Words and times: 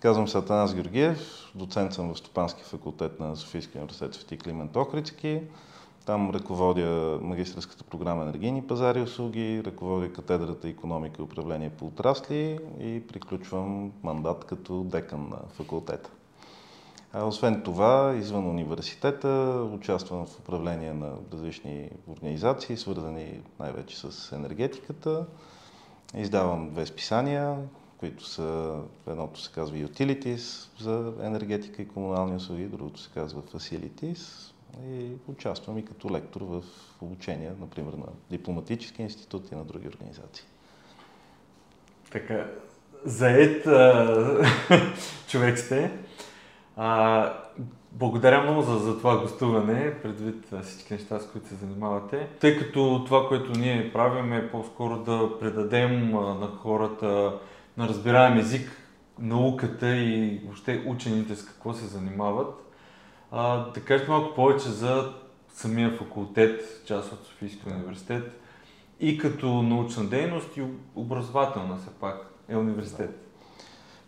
Казвам 0.00 0.28
се 0.28 0.38
Атанас 0.38 0.74
Георгиев, 0.74 1.52
доцент 1.54 1.92
съм 1.92 2.14
в 2.14 2.18
Стопански 2.18 2.62
факултет 2.62 3.20
на 3.20 3.36
Софийския 3.36 3.78
университет 3.78 4.14
Свети 4.14 4.38
Климент 4.38 4.76
Охридски. 4.76 5.40
Там 6.06 6.30
ръководя 6.30 7.18
магистрската 7.22 7.84
програма 7.84 8.22
Енергийни 8.22 8.66
пазари 8.66 8.98
и 8.98 9.02
услуги, 9.02 9.62
ръководя 9.64 10.12
катедрата 10.12 10.68
економика 10.68 11.16
и 11.18 11.24
управление 11.24 11.70
по 11.70 11.86
отрасли 11.86 12.58
и 12.80 13.06
приключвам 13.08 13.92
мандат 14.02 14.44
като 14.44 14.84
декан 14.84 15.28
на 15.28 15.38
факултета. 15.48 16.10
А 17.12 17.24
освен 17.24 17.62
това, 17.62 18.14
извън 18.18 18.46
университета, 18.46 19.28
участвам 19.74 20.26
в 20.26 20.38
управление 20.38 20.92
на 20.92 21.12
различни 21.32 21.90
организации, 22.08 22.76
свързани 22.76 23.40
най-вече 23.60 23.98
с 23.98 24.32
енергетиката. 24.32 25.26
Издавам 26.16 26.70
две 26.70 26.86
списания, 26.86 27.56
които 27.98 28.26
са, 28.26 28.80
едното 29.06 29.40
се 29.40 29.52
казва 29.52 29.76
Utilities 29.76 30.68
за 30.82 31.12
енергетика 31.22 31.82
и 31.82 31.88
комунални 31.88 32.36
услуги, 32.36 32.64
другото 32.64 33.00
се 33.00 33.10
казва 33.14 33.42
Facilities. 33.42 34.52
И 34.90 35.10
участвам 35.28 35.78
и 35.78 35.84
като 35.84 36.10
лектор 36.10 36.40
в 36.40 36.62
обучение, 37.00 37.52
например, 37.60 37.92
на 37.92 38.06
дипломатически 38.30 39.02
институт 39.02 39.52
и 39.52 39.54
на 39.54 39.64
други 39.64 39.88
организации. 39.88 40.46
Така, 42.10 42.46
заед 43.04 43.66
а, 43.66 44.44
човек 45.28 45.58
сте. 45.58 45.90
А, 46.76 47.32
благодаря 47.92 48.42
много 48.42 48.62
за, 48.62 48.78
за 48.78 48.98
това 48.98 49.20
гостуване, 49.20 49.94
предвид 50.02 50.52
всички 50.62 50.92
неща, 50.92 51.20
с 51.20 51.30
които 51.30 51.48
се 51.48 51.54
занимавате. 51.54 52.28
Тъй 52.40 52.58
като 52.58 53.04
това, 53.06 53.28
което 53.28 53.52
ние 53.52 53.92
правим 53.92 54.32
е 54.32 54.50
по-скоро 54.50 54.98
да 54.98 55.38
предадем 55.40 56.10
на 56.10 56.48
хората 56.62 57.38
на 57.78 57.88
разбираем 57.88 58.38
език 58.38 58.70
науката 59.18 59.96
и 59.96 60.40
въобще 60.44 60.84
учените 60.86 61.36
с 61.36 61.44
какво 61.44 61.74
се 61.74 61.86
занимават. 61.86 62.74
А, 63.30 63.70
да 63.70 63.80
кажете 63.80 64.10
малко 64.10 64.34
повече 64.34 64.68
за 64.68 65.12
самия 65.52 65.90
факултет, 65.90 66.82
част 66.86 67.12
от 67.12 67.26
Софийския 67.26 67.74
университет 67.74 68.40
и 69.00 69.18
като 69.18 69.62
научна 69.62 70.04
дейност 70.04 70.56
и 70.56 70.62
образователна 70.94 71.76
все 71.76 71.90
пак 72.00 72.30
е 72.48 72.56
университет. 72.56 73.24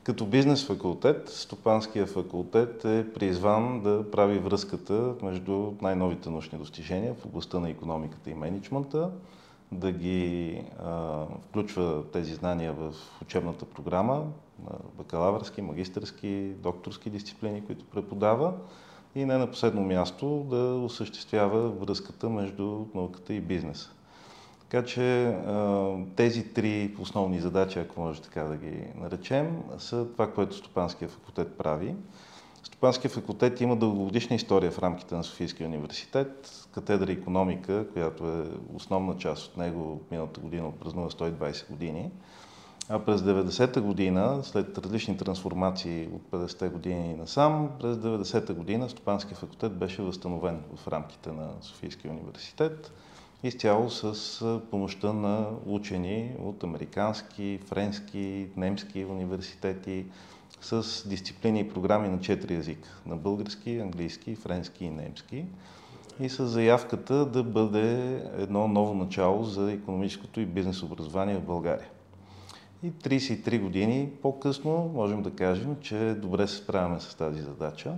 Като 0.03 0.27
бизнес 0.27 0.67
факултет, 0.67 1.29
Стопанския 1.29 2.07
факултет 2.07 2.85
е 2.85 3.13
призван 3.15 3.81
да 3.81 4.11
прави 4.11 4.39
връзката 4.39 5.15
между 5.23 5.73
най-новите 5.83 6.31
научни 6.31 6.59
достижения 6.59 7.15
в 7.15 7.25
областта 7.25 7.59
на 7.59 7.71
економиката 7.71 8.31
и 8.31 8.35
менеджмента, 8.35 9.11
да 9.73 9.93
ги 9.93 10.63
а, 10.79 11.25
включва 11.49 12.05
тези 12.13 12.35
знания 12.35 12.73
в 12.73 12.95
учебната 13.23 13.65
програма, 13.65 14.25
бакалавърски, 14.95 15.63
магистърски, 15.63 16.53
докторски 16.57 17.11
дисциплини, 17.11 17.67
които 17.67 17.85
преподава 17.85 18.53
и 19.15 19.25
не 19.25 19.39
на 19.39 19.51
последно 19.51 19.83
място 19.83 20.47
да 20.51 20.57
осъществява 20.57 21.71
връзката 21.71 22.29
между 22.29 22.85
науката 22.95 23.35
и 23.35 23.41
бизнеса. 23.41 23.91
Така 24.61 24.85
че 24.85 25.37
тези 26.17 26.53
три 26.55 26.95
основни 27.01 27.41
задачи, 27.41 27.79
ако 27.79 28.01
може 28.01 28.23
така 28.23 28.43
да 28.43 28.57
ги 28.57 28.85
наречем, 28.97 29.63
са 29.79 30.07
това, 30.13 30.33
което 30.33 30.57
Стопанския 30.57 31.09
факултет 31.09 31.59
прави. 31.59 31.95
Стопанския 32.63 33.11
факултет 33.11 33.61
има 33.61 33.77
дългогодишна 33.77 34.37
история 34.37 34.71
в 34.71 34.79
рамките 34.79 35.15
на 35.15 35.25
Софийския 35.25 35.67
университет. 35.69 36.67
Катедра 36.73 37.13
економика, 37.13 37.87
която 37.93 38.29
е 38.29 38.45
основна 38.75 39.17
част 39.17 39.47
от 39.47 39.57
него, 39.57 40.01
миналата 40.11 40.41
година 40.41 40.69
отпразнува 40.69 41.11
120 41.11 41.71
години. 41.71 42.11
А 42.89 42.99
през 42.99 43.21
90-та 43.21 43.81
година, 43.81 44.41
след 44.43 44.79
различни 44.79 45.17
трансформации 45.17 46.09
от 46.13 46.23
50-те 46.31 46.69
години 46.69 47.15
насам, 47.15 47.71
през 47.81 47.97
90-та 47.97 48.55
година 48.55 48.89
Стопанския 48.89 49.37
факултет 49.37 49.73
беше 49.73 50.03
възстановен 50.03 50.63
в 50.77 50.89
рамките 50.89 51.33
на 51.33 51.49
Софийския 51.61 52.11
университет 52.11 52.93
изцяло 53.43 53.91
с 53.91 54.61
помощта 54.71 55.13
на 55.13 55.47
учени 55.67 56.33
от 56.39 56.65
американски, 56.65 57.59
френски, 57.67 58.47
немски 58.57 59.05
университети 59.05 60.05
с 60.61 61.09
дисциплини 61.09 61.61
и 61.61 61.69
програми 61.69 62.09
на 62.09 62.21
четири 62.21 62.55
езика– 62.55 62.89
на 63.07 63.17
български, 63.17 63.79
английски, 63.79 64.35
френски 64.35 64.85
и 64.85 64.91
немски 64.91 65.45
и 66.21 66.29
с 66.29 66.47
заявката 66.47 67.27
да 67.27 67.43
бъде 67.43 68.17
едно 68.39 68.69
ново 68.69 68.95
начало 68.95 69.45
за 69.45 69.73
економическото 69.73 70.41
и 70.41 70.47
бизнес 70.47 70.83
образование 70.83 71.37
в 71.37 71.45
България. 71.45 71.89
И 72.83 72.93
33 72.93 73.61
години 73.61 74.11
по-късно 74.23 74.91
можем 74.95 75.23
да 75.23 75.31
кажем, 75.31 75.77
че 75.81 76.15
добре 76.19 76.47
се 76.47 76.57
справяме 76.57 77.01
с 77.01 77.15
тази 77.15 77.43
задача. 77.43 77.95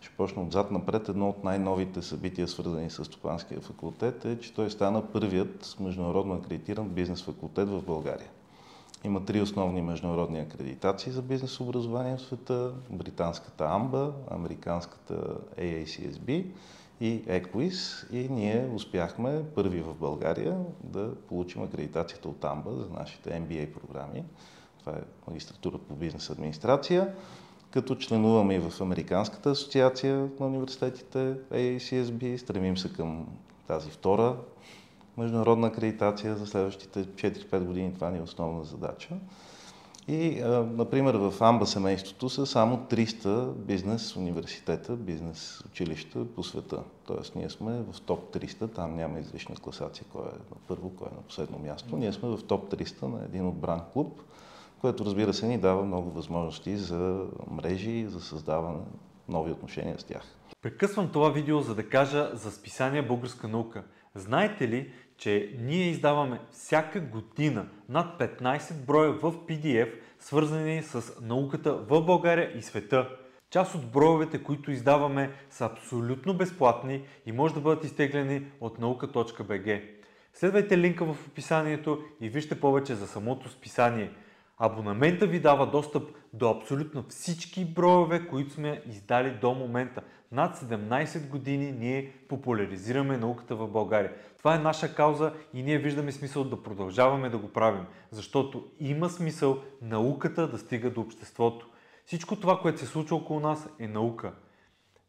Ще 0.00 0.16
почна 0.16 0.42
отзад 0.42 0.70
напред. 0.70 1.08
Едно 1.08 1.28
от 1.28 1.44
най-новите 1.44 2.02
събития, 2.02 2.48
свързани 2.48 2.90
с 2.90 3.04
Стопанския 3.04 3.60
факултет, 3.60 4.24
е, 4.24 4.38
че 4.38 4.54
той 4.54 4.70
стана 4.70 5.12
първият 5.12 5.76
международно 5.80 6.34
акредитиран 6.34 6.88
бизнес 6.88 7.22
факултет 7.22 7.68
в 7.68 7.82
България. 7.82 8.28
Има 9.04 9.24
три 9.24 9.40
основни 9.40 9.82
международни 9.82 10.40
акредитации 10.40 11.12
за 11.12 11.22
бизнес 11.22 11.60
образование 11.60 12.16
в 12.16 12.20
света. 12.20 12.72
Британската 12.90 13.64
AMBA, 13.64 14.12
американската 14.30 15.14
AACSB 15.58 16.46
и 17.00 17.24
EQUIS. 17.24 18.10
И 18.12 18.28
ние 18.28 18.70
успяхме 18.74 19.44
първи 19.54 19.80
в 19.80 19.94
България 19.94 20.58
да 20.84 21.14
получим 21.14 21.62
акредитацията 21.62 22.28
от 22.28 22.40
AMBA 22.40 22.76
за 22.78 22.88
нашите 22.88 23.30
MBA 23.30 23.72
програми. 23.72 24.24
Това 24.78 24.92
е 24.92 25.02
магистратура 25.28 25.78
по 25.78 25.94
бизнес 25.94 26.30
администрация 26.30 27.14
като 27.70 27.94
членуваме 27.96 28.54
и 28.54 28.58
в 28.58 28.80
Американската 28.80 29.50
асоциация 29.50 30.28
на 30.40 30.46
университетите 30.46 31.18
AACSB. 31.50 32.36
Стремим 32.36 32.76
се 32.76 32.92
към 32.92 33.26
тази 33.66 33.90
втора 33.90 34.36
международна 35.16 35.66
акредитация 35.66 36.36
за 36.36 36.46
следващите 36.46 37.04
4-5 37.04 37.64
години. 37.64 37.94
Това 37.94 38.10
ни 38.10 38.18
е 38.18 38.22
основна 38.22 38.64
задача. 38.64 39.14
И, 40.08 40.40
например, 40.72 41.14
в 41.14 41.34
Амба 41.40 41.66
семейството 41.66 42.28
са 42.28 42.46
само 42.46 42.76
300 42.76 43.52
бизнес 43.52 44.16
университета, 44.16 44.96
бизнес 44.96 45.62
училища 45.66 46.24
по 46.24 46.42
света. 46.42 46.78
Тоест, 47.06 47.36
ние 47.36 47.50
сме 47.50 47.72
в 47.92 48.00
топ 48.00 48.34
300, 48.34 48.74
там 48.74 48.96
няма 48.96 49.18
излишна 49.18 49.56
класация, 49.56 50.04
кой 50.12 50.22
е 50.22 50.24
на 50.24 50.56
първо, 50.68 50.90
кой 50.90 51.08
е 51.12 51.14
на 51.14 51.22
последно 51.22 51.58
място. 51.58 51.96
Ние 51.96 52.12
сме 52.12 52.28
в 52.28 52.42
топ 52.46 52.74
300 52.74 53.02
на 53.02 53.24
един 53.24 53.46
от 53.46 53.54
бранд 53.54 53.82
клуб 53.92 54.22
което 54.82 55.04
разбира 55.04 55.34
се 55.34 55.46
ни 55.46 55.58
дава 55.58 55.84
много 55.84 56.10
възможности 56.10 56.76
за 56.76 57.26
мрежи 57.50 58.06
за 58.08 58.20
създаване 58.20 58.78
нови 59.28 59.52
отношения 59.52 59.98
с 59.98 60.04
тях. 60.04 60.22
Прекъсвам 60.62 61.08
това 61.08 61.30
видео, 61.30 61.60
за 61.60 61.74
да 61.74 61.88
кажа 61.88 62.30
за 62.34 62.52
списание 62.52 63.06
Българска 63.06 63.48
наука. 63.48 63.84
Знаете 64.14 64.68
ли, 64.68 64.90
че 65.16 65.56
ние 65.58 65.90
издаваме 65.90 66.40
всяка 66.50 67.00
година 67.00 67.66
над 67.88 68.20
15 68.20 68.74
броя 68.74 69.12
в 69.12 69.32
PDF, 69.32 69.92
свързани 70.18 70.82
с 70.82 71.20
науката 71.22 71.74
в 71.74 72.02
България 72.02 72.58
и 72.58 72.62
света. 72.62 73.08
Част 73.50 73.74
от 73.74 73.90
броевете, 73.90 74.42
които 74.42 74.70
издаваме, 74.70 75.30
са 75.50 75.64
абсолютно 75.64 76.34
безплатни 76.34 77.02
и 77.26 77.32
може 77.32 77.54
да 77.54 77.60
бъдат 77.60 77.84
изтеглени 77.84 78.42
от 78.60 78.78
наука.bg. 78.78 79.82
Следвайте 80.34 80.78
линка 80.78 81.04
в 81.04 81.26
описанието 81.26 82.02
и 82.20 82.28
вижте 82.28 82.60
повече 82.60 82.94
за 82.94 83.06
самото 83.06 83.48
списание– 83.48 84.10
Абонамента 84.58 85.26
ви 85.26 85.40
дава 85.40 85.66
достъп 85.66 86.08
до 86.32 86.50
абсолютно 86.50 87.04
всички 87.08 87.64
броеве, 87.64 88.26
които 88.26 88.52
сме 88.52 88.82
издали 88.86 89.30
до 89.30 89.54
момента. 89.54 90.00
Над 90.32 90.56
17 90.56 91.28
години 91.28 91.72
ние 91.72 92.12
популяризираме 92.28 93.16
науката 93.16 93.56
в 93.56 93.68
България. 93.68 94.12
Това 94.38 94.54
е 94.54 94.58
наша 94.58 94.94
кауза 94.94 95.32
и 95.54 95.62
ние 95.62 95.78
виждаме 95.78 96.12
смисъл 96.12 96.44
да 96.44 96.62
продължаваме 96.62 97.28
да 97.28 97.38
го 97.38 97.48
правим, 97.48 97.84
защото 98.10 98.64
има 98.80 99.08
смисъл 99.08 99.58
науката 99.82 100.48
да 100.48 100.58
стига 100.58 100.90
до 100.90 101.00
обществото. 101.00 101.68
Всичко 102.06 102.36
това, 102.36 102.58
което 102.60 102.80
се 102.80 102.86
случва 102.86 103.16
около 103.16 103.40
нас 103.40 103.68
е 103.78 103.88
наука. 103.88 104.32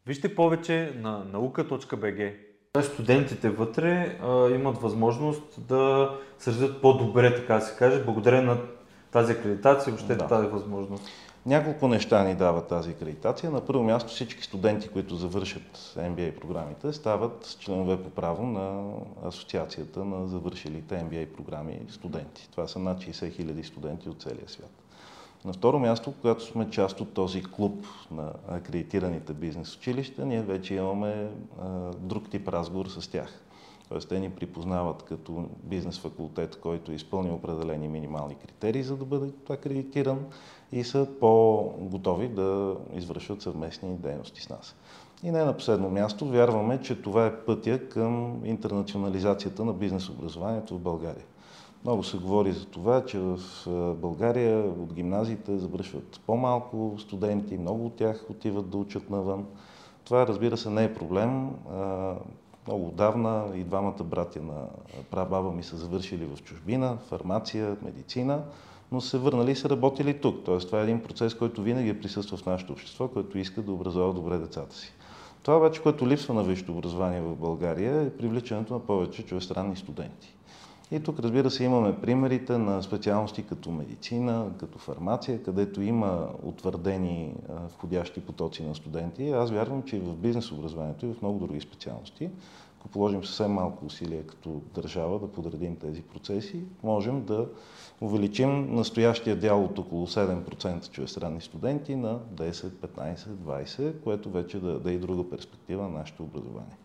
Вижте 0.06 0.34
повече 0.34 0.92
на 0.96 1.24
наука.bg. 1.24 2.34
Студентите 2.82 3.50
вътре 3.50 4.18
а, 4.22 4.50
имат 4.50 4.78
възможност 4.78 5.66
да 5.66 6.14
развият 6.46 6.82
по-добре, 6.82 7.34
така 7.34 7.54
да 7.54 7.60
се 7.60 7.78
каже, 7.78 8.04
благодарение 8.04 8.46
на 8.46 8.58
тази 9.14 9.32
акредитация, 9.32 9.92
въобще 9.92 10.14
да. 10.14 10.26
тази 10.26 10.46
възможност? 10.46 11.04
Няколко 11.46 11.88
неща 11.88 12.24
ни 12.24 12.34
дава 12.34 12.66
тази 12.66 12.90
акредитация. 12.90 13.50
На 13.50 13.60
първо 13.60 13.82
място 13.82 14.12
всички 14.12 14.42
студенти, 14.42 14.88
които 14.88 15.16
завършат 15.16 15.94
MBA 15.96 16.40
програмите, 16.40 16.92
стават 16.92 17.56
членове 17.60 18.02
по 18.02 18.10
право 18.10 18.46
на 18.46 18.92
Асоциацията 19.28 20.04
на 20.04 20.26
завършилите 20.26 20.94
MBA 20.94 21.26
програми 21.26 21.80
студенти. 21.88 22.48
Това 22.50 22.68
са 22.68 22.78
над 22.78 22.98
60 22.98 23.32
хиляди 23.32 23.64
студенти 23.64 24.08
от 24.08 24.22
целия 24.22 24.48
свят. 24.48 24.70
На 25.44 25.52
второ 25.52 25.78
място, 25.78 26.12
когато 26.20 26.44
сме 26.44 26.70
част 26.70 27.00
от 27.00 27.14
този 27.14 27.42
клуб 27.42 27.86
на 28.10 28.32
акредитираните 28.48 29.32
бизнес 29.32 29.76
училища, 29.76 30.26
ние 30.26 30.42
вече 30.42 30.74
имаме 30.74 31.28
а, 31.62 31.68
друг 31.98 32.30
тип 32.30 32.48
разговор 32.48 32.86
с 32.86 33.10
тях. 33.10 33.43
Тоест 33.88 34.08
те 34.08 34.20
ни 34.20 34.30
припознават 34.30 35.02
като 35.02 35.44
бизнес 35.62 35.98
факултет, 35.98 36.60
който 36.60 36.92
изпълни 36.92 37.30
определени 37.30 37.88
минимални 37.88 38.34
критерии, 38.34 38.82
за 38.82 38.96
да 38.96 39.04
бъде 39.04 39.32
акредитиран 39.50 40.18
и 40.72 40.84
са 40.84 41.06
по-готови 41.20 42.28
да 42.28 42.76
извършват 42.94 43.42
съвместни 43.42 43.96
дейности 43.96 44.42
с 44.42 44.48
нас. 44.48 44.76
И 45.22 45.30
не 45.30 45.44
на 45.44 45.56
последно 45.56 45.90
място, 45.90 46.28
вярваме, 46.28 46.80
че 46.80 47.02
това 47.02 47.26
е 47.26 47.36
пътя 47.36 47.88
към 47.88 48.40
интернационализацията 48.44 49.64
на 49.64 49.72
бизнес 49.72 50.08
образованието 50.08 50.74
в 50.74 50.80
България. 50.80 51.24
Много 51.84 52.02
се 52.02 52.18
говори 52.18 52.52
за 52.52 52.66
това, 52.66 53.04
че 53.04 53.18
в 53.18 53.38
България 53.94 54.58
от 54.58 54.92
гимназиите 54.94 55.58
завършват 55.58 56.20
по-малко 56.26 56.94
студенти, 56.98 57.58
много 57.58 57.86
от 57.86 57.94
тях 57.94 58.24
отиват 58.30 58.70
да 58.70 58.76
учат 58.76 59.10
навън. 59.10 59.46
Това, 60.04 60.26
разбира 60.26 60.56
се, 60.56 60.70
не 60.70 60.84
е 60.84 60.94
проблем. 60.94 61.50
Много 62.66 62.88
отдавна 62.88 63.44
и 63.54 63.64
двамата 63.64 64.04
братя 64.04 64.42
на 64.42 64.66
прабаба 65.10 65.52
ми 65.52 65.62
са 65.62 65.76
завършили 65.76 66.26
в 66.26 66.42
чужбина, 66.42 66.98
фармация, 67.08 67.76
медицина, 67.82 68.42
но 68.92 69.00
се 69.00 69.18
върнали 69.18 69.50
и 69.50 69.56
са 69.56 69.70
работили 69.70 70.20
тук. 70.20 70.44
Тоест, 70.44 70.66
това 70.66 70.80
е 70.80 70.82
един 70.82 71.02
процес, 71.02 71.34
който 71.34 71.62
винаги 71.62 71.88
е 71.88 72.00
присъства 72.00 72.36
в 72.36 72.46
нашето 72.46 72.72
общество, 72.72 73.08
който 73.08 73.38
иска 73.38 73.62
да 73.62 73.72
образова 73.72 74.12
добре 74.12 74.38
децата 74.38 74.76
си. 74.76 74.92
Това 75.42 75.56
обаче, 75.56 75.82
което 75.82 76.08
липсва 76.08 76.34
на 76.34 76.42
висшето 76.42 76.72
образование 76.72 77.20
в 77.20 77.36
България 77.36 78.02
е 78.02 78.16
привличането 78.16 78.74
на 78.74 78.80
повече 78.80 79.26
чужестранни 79.26 79.76
студенти. 79.76 80.34
И 80.94 81.00
тук, 81.00 81.20
разбира 81.20 81.50
се, 81.50 81.64
имаме 81.64 82.00
примерите 82.00 82.58
на 82.58 82.82
специалности 82.82 83.42
като 83.42 83.70
медицина, 83.70 84.50
като 84.58 84.78
фармация, 84.78 85.42
където 85.42 85.82
има 85.82 86.28
утвърдени 86.42 87.34
входящи 87.68 88.20
потоци 88.20 88.62
на 88.62 88.74
студенти. 88.74 89.30
Аз 89.30 89.50
вярвам, 89.50 89.82
че 89.82 89.96
и 89.96 90.00
в 90.00 90.16
бизнес 90.16 90.52
образованието 90.52 91.06
и 91.06 91.14
в 91.14 91.22
много 91.22 91.46
други 91.46 91.60
специалности, 91.60 92.30
ако 92.78 92.88
положим 92.88 93.24
съвсем 93.24 93.52
малко 93.52 93.86
усилия 93.86 94.26
като 94.26 94.60
държава 94.74 95.18
да 95.18 95.32
подредим 95.32 95.76
тези 95.76 96.02
процеси, 96.02 96.64
можем 96.82 97.24
да 97.24 97.48
увеличим 98.00 98.74
настоящия 98.74 99.36
дял 99.36 99.64
от 99.64 99.78
около 99.78 100.06
7% 100.06 100.90
чужестранни 100.90 101.40
студенти 101.40 101.96
на 101.96 102.18
10, 102.18 102.52
15, 102.52 103.16
20, 103.16 104.00
което 104.00 104.30
вече 104.30 104.60
да, 104.60 104.80
да 104.80 104.90
е 104.90 104.94
и 104.94 104.98
друга 104.98 105.30
перспектива 105.30 105.82
на 105.82 105.88
нашето 105.88 106.22
образование. 106.22 106.76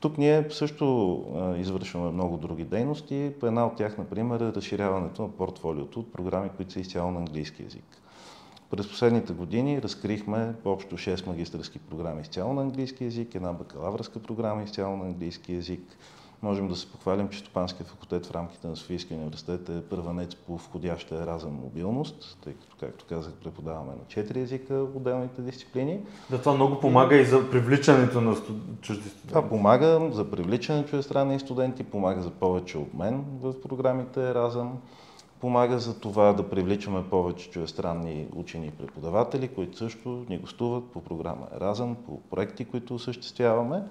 Тук 0.00 0.18
ние 0.18 0.50
също 0.50 1.24
извършваме 1.58 2.10
много 2.10 2.36
други 2.36 2.64
дейности. 2.64 3.32
Една 3.42 3.66
от 3.66 3.76
тях, 3.76 3.98
например, 3.98 4.40
е 4.40 4.52
разширяването 4.52 5.22
на 5.22 5.28
портфолиото 5.28 6.00
от 6.00 6.12
програми, 6.12 6.50
които 6.56 6.72
са 6.72 6.80
изцяло 6.80 7.10
на 7.10 7.18
английски 7.18 7.62
язик. 7.62 7.84
През 8.70 8.88
последните 8.88 9.32
години 9.32 9.82
разкрихме 9.82 10.54
общо 10.64 10.96
6 10.96 11.26
магистърски 11.26 11.78
програми 11.78 12.20
изцяло 12.20 12.54
на 12.54 12.62
английски 12.62 13.04
язик, 13.04 13.34
една 13.34 13.52
бакалавърска 13.52 14.18
програма 14.18 14.62
изцяло 14.62 14.96
на 14.96 15.04
английски 15.04 15.54
язик, 15.54 15.96
Можем 16.42 16.68
да 16.68 16.76
се 16.76 16.92
похвалим, 16.92 17.28
че 17.28 17.38
Стопанския 17.38 17.86
факултет 17.86 18.26
в 18.26 18.30
рамките 18.30 18.68
на 18.68 18.76
Софийския 18.76 19.16
университет 19.16 19.68
е 19.68 19.82
първанец 19.82 20.34
по 20.34 20.56
входяща 20.56 21.14
еразъм 21.14 21.52
мобилност, 21.52 22.38
тъй 22.44 22.52
като, 22.52 22.76
както 22.80 23.04
казах, 23.08 23.32
преподаваме 23.32 23.92
на 23.92 24.08
четири 24.08 24.40
езика 24.40 24.74
отделните 24.74 25.42
дисциплини. 25.42 26.00
Да, 26.30 26.38
това 26.38 26.54
много 26.54 26.80
помага 26.80 27.16
и 27.16 27.24
за 27.24 27.50
привличането 27.50 28.20
на 28.20 28.36
студ... 28.36 28.56
чужди 28.80 29.08
студенти. 29.08 29.28
Това 29.28 29.48
помага 29.48 30.10
за 30.12 30.30
привличане 30.30 30.78
на 30.78 30.86
чуждестранни 30.86 31.40
студенти, 31.40 31.84
помага 31.84 32.22
за 32.22 32.30
повече 32.30 32.78
обмен 32.78 33.24
в 33.40 33.60
програмите 33.60 34.30
Еразъм, 34.30 34.78
помага 35.40 35.78
за 35.78 36.00
това 36.00 36.32
да 36.32 36.50
привличаме 36.50 37.08
повече 37.10 37.50
чуждестранни 37.50 38.26
учени 38.36 38.66
и 38.66 38.70
преподаватели, 38.70 39.48
които 39.48 39.78
също 39.78 40.24
ни 40.28 40.38
гостуват 40.38 40.84
по 40.84 41.00
програма 41.00 41.46
Еразъм, 41.56 41.96
по 42.06 42.20
проекти, 42.20 42.64
които 42.64 42.94
осъществяваме. 42.94 43.82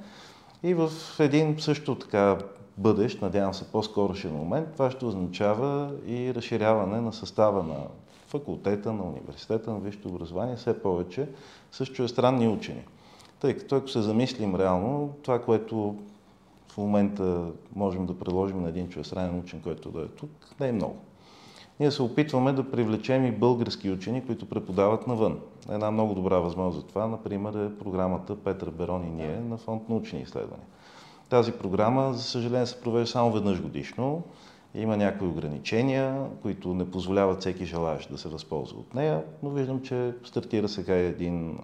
И 0.65 0.73
в 0.73 0.91
един 1.19 1.59
също 1.59 1.95
така 1.95 2.38
бъдещ, 2.77 3.21
надявам 3.21 3.53
се 3.53 3.71
по-скорошен 3.71 4.31
момент, 4.31 4.67
това 4.73 4.91
ще 4.91 5.06
означава 5.06 5.91
и 6.07 6.33
разширяване 6.33 7.01
на 7.01 7.13
състава 7.13 7.63
на 7.63 7.75
факултета, 8.27 8.94
на 8.94 9.03
университета, 9.03 9.71
на 9.71 9.79
висшето 9.79 10.09
образование, 10.09 10.56
все 10.56 10.81
повече 10.81 11.29
с 11.71 11.85
чужестранни 11.85 12.47
учени. 12.47 12.83
Тъй 13.39 13.57
като 13.57 13.75
ако 13.75 13.88
се 13.88 14.01
замислим 14.01 14.56
реално, 14.56 15.13
това, 15.23 15.41
което 15.41 15.95
в 16.67 16.77
момента 16.77 17.47
можем 17.75 18.06
да 18.06 18.19
приложим 18.19 18.62
на 18.62 18.69
един 18.69 18.89
чужестранен 18.89 19.39
учен, 19.39 19.62
който 19.62 19.91
да 19.91 20.01
е 20.01 20.07
тук, 20.07 20.29
не 20.59 20.67
е 20.67 20.71
много. 20.71 20.97
Ние 21.80 21.92
се 21.92 22.04
опитваме 22.04 22.54
да 22.54 22.72
привлечем 22.72 23.25
и 23.25 23.31
български 23.31 23.92
учени, 23.92 24.25
които 24.25 24.50
преподават 24.50 25.07
навън. 25.07 25.39
Една 25.69 25.92
много 25.92 26.13
добра 26.13 26.39
възможност 26.39 26.81
за 26.81 26.88
това, 26.88 27.07
например, 27.07 27.54
е 27.54 27.77
програмата 27.77 28.36
Петър 28.36 28.69
Берон 28.69 29.04
и 29.04 29.10
ние 29.10 29.39
на 29.39 29.57
фонд 29.57 29.89
научни 29.89 30.22
изследвания. 30.22 30.66
Тази 31.30 31.51
програма, 31.51 32.13
за 32.13 32.24
съжаление, 32.24 32.66
се 32.66 32.81
провежда 32.81 33.07
само 33.07 33.31
веднъж 33.31 33.62
годишно. 33.62 34.24
Има 34.75 34.98
някои 34.98 35.27
ограничения, 35.27 36.27
които 36.42 36.74
не 36.74 36.92
позволяват 36.92 37.39
всеки 37.39 37.66
желаящ 37.66 38.12
да 38.12 38.18
се 38.18 38.30
възползва 38.30 38.80
от 38.80 38.94
нея, 38.94 39.24
но 39.44 39.50
виждам, 39.50 39.81
че 39.81 40.13
стартира 40.24 40.69
сега 40.69 40.95
един 40.95 41.60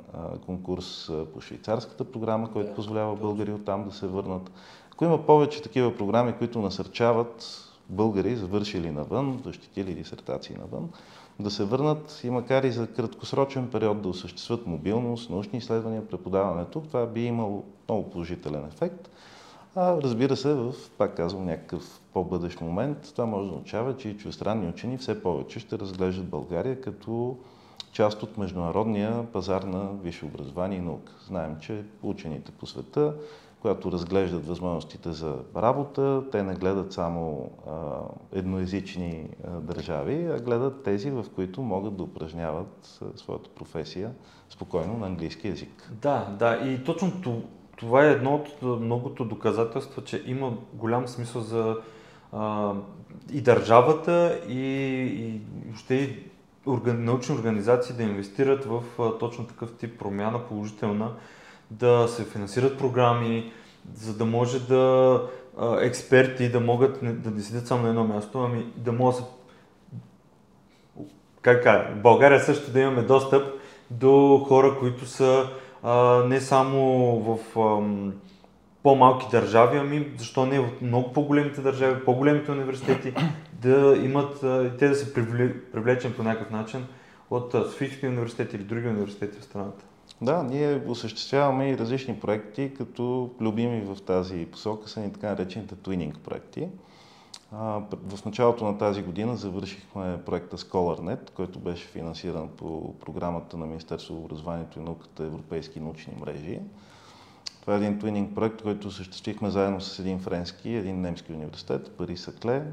конкурс 0.46 1.12
по 1.34 1.42
швейцарската 1.42 2.04
програма, 2.04 2.52
който 2.52 2.76
позволява 2.76 3.16
българи 3.16 3.52
оттам 3.54 3.84
да 3.84 3.96
се 3.96 4.08
върнат. 4.08 4.52
Ако 4.92 5.06
има 5.06 5.26
повече 5.26 5.62
такива 5.62 5.98
програми, 5.98 6.34
които 6.34 6.62
насърчават 6.62 7.68
българи, 7.92 8.36
завършили 8.36 8.92
навън, 8.92 9.42
защитили 9.46 9.94
дисертации 9.94 10.56
навън, 10.56 10.90
да 11.40 11.52
се 11.52 11.64
върнат 11.64 12.22
и 12.24 12.30
макар 12.30 12.64
и 12.64 12.72
за 12.72 12.88
краткосрочен 12.88 13.70
период 13.70 14.02
да 14.02 14.10
осъществят 14.10 14.68
мобилност, 14.68 15.30
научни 15.30 15.58
изследвания, 15.58 16.08
преподаване 16.08 16.66
тук, 16.66 16.88
това 16.88 17.06
би 17.06 17.24
имало 17.24 17.64
много 17.90 18.10
положителен 18.10 18.66
ефект. 18.66 19.10
А 19.76 20.02
разбира 20.02 20.36
се, 20.36 20.54
в, 20.54 20.74
пак 20.98 21.18
казвам, 21.18 21.46
някакъв 21.46 22.02
по-бъдещ 22.14 22.62
момент, 22.62 23.12
това 23.16 23.26
може 23.26 23.50
да 23.50 23.56
означава, 23.56 23.98
че 23.98 24.10
и 24.10 24.18
чуждестранни 24.18 24.70
учени 24.70 24.98
все 24.98 25.24
повече 25.24 25.60
ще 25.60 25.80
разглеждат 25.80 26.30
България 26.30 26.82
като 26.82 27.38
част 27.92 28.24
от 28.24 28.38
международния 28.38 29.32
пазар 29.32 29.62
на 29.62 29.90
висше 30.04 30.26
образование 30.26 30.78
и 30.78 30.82
наука. 30.82 31.14
Знаем, 31.28 31.56
че 31.62 31.84
учените 32.04 32.52
по 32.52 32.66
света 32.66 33.14
когато 33.62 33.92
разглеждат 33.92 34.48
възможностите 34.48 35.12
за 35.12 35.36
работа, 35.56 36.24
те 36.32 36.44
не 36.44 36.56
гледат 36.56 36.94
само 36.94 37.52
а, 37.68 37.72
едноязични 38.32 39.30
а, 39.48 39.50
държави, 39.50 40.26
а 40.26 40.40
гледат 40.40 40.84
тези, 40.84 41.12
в 41.12 41.26
които 41.36 41.62
могат 41.62 41.98
да 41.98 42.04
упражняват 42.04 43.02
своята 43.16 43.50
професия 43.50 44.12
спокойно 44.50 44.98
на 44.98 45.06
английски 45.08 45.48
язик. 45.48 45.92
Да, 46.02 46.36
да, 46.40 46.56
и 46.56 46.84
точно 46.84 47.12
това 47.78 48.06
е 48.06 48.12
едно 48.12 48.36
от 48.36 48.62
многото 48.82 49.26
доказателства, 49.26 50.04
че 50.04 50.24
има 50.26 50.54
голям 50.74 51.08
смисъл 51.08 51.42
за 51.42 51.78
а, 52.32 52.74
и 53.32 53.42
държавата, 53.42 54.40
и, 54.50 54.60
и 55.06 55.42
въобще 55.66 55.96
и 55.96 56.20
орган, 56.66 57.04
научни 57.04 57.36
организации 57.36 57.96
да 57.96 58.04
инвестират 58.04 58.66
в 58.66 58.84
а, 59.00 59.18
точно 59.18 59.48
такъв 59.48 59.74
тип 59.78 60.00
промяна 60.00 60.40
положителна 60.40 61.12
да 61.72 62.08
се 62.08 62.26
финансират 62.26 62.78
програми, 62.78 63.52
за 63.94 64.14
да 64.14 64.26
може 64.26 64.68
да 64.68 65.22
експерти 65.82 66.52
да 66.52 66.60
могат 66.60 67.22
да 67.22 67.32
не 67.32 67.42
седят 67.42 67.68
само 67.68 67.84
на 67.84 67.90
едно 67.90 68.04
място, 68.04 68.40
ами 68.40 68.66
да 68.76 68.92
могат 68.92 69.16
да 69.16 69.22
се... 69.22 69.28
Как 71.42 71.64
в 71.64 72.02
България 72.02 72.40
също 72.40 72.72
да 72.72 72.80
имаме 72.80 73.02
достъп 73.02 73.44
до 73.92 74.44
хора, 74.48 74.78
които 74.80 75.06
са 75.06 75.50
а, 75.84 76.24
не 76.28 76.42
само 76.42 77.20
в 77.20 77.60
а, 77.60 77.82
по-малки 78.84 79.28
държави, 79.32 79.78
ами 79.78 80.12
защо 80.18 80.46
не 80.46 80.60
в 80.60 80.70
много 80.82 81.14
по-големите 81.14 81.62
държави, 81.62 82.06
по-големите 82.06 82.52
университети, 82.52 83.14
да 83.54 83.98
имат, 84.04 84.44
а, 84.44 84.72
те 84.80 84.90
да 84.90 84.96
се 84.96 85.14
привлечем 85.14 86.14
по 86.14 86.24
някакъв 86.24 86.52
начин 86.52 86.86
от 87.30 87.52
Софийския 87.52 88.10
университет 88.10 88.54
или 88.54 88.64
други 88.64 88.88
университети 88.88 89.40
в 89.40 89.44
страната. 89.44 89.86
Да, 90.22 90.44
ние 90.44 90.82
осъществяваме 90.88 91.70
и 91.70 91.78
различни 91.78 92.20
проекти, 92.20 92.74
като 92.78 93.30
любими 93.42 93.82
в 93.82 94.02
тази 94.02 94.46
посока 94.46 94.90
са 94.90 95.00
ни 95.00 95.14
така 95.14 95.30
наречените 95.30 95.76
твининг 95.76 96.20
проекти. 96.20 96.68
В 97.92 98.26
началото 98.26 98.66
на 98.66 98.78
тази 98.78 99.04
година 99.04 99.36
завършихме 99.36 100.22
проекта 100.26 100.58
ScholarNet, 100.58 101.32
който 101.32 101.60
беше 101.60 101.88
финансиран 101.88 102.50
по 102.58 102.96
програмата 103.00 103.58
на 103.58 103.66
Министерство 103.66 104.14
на 104.14 104.20
образованието 104.20 104.80
и 104.80 104.84
науката 104.84 105.24
Европейски 105.24 105.80
научни 105.80 106.14
мрежи. 106.22 106.60
Това 107.62 107.74
е 107.74 107.78
един 107.78 108.00
твининг 108.00 108.36
проект, 108.36 108.62
който 108.62 108.88
осъществихме 108.88 109.50
заедно 109.50 109.82
с 109.82 110.00
един 110.00 110.20
френски 110.20 110.70
и 110.70 110.76
един 110.76 111.02
немски 111.02 111.34
университет, 111.34 111.92
Пари 111.98 112.18
Сакле 112.18 112.64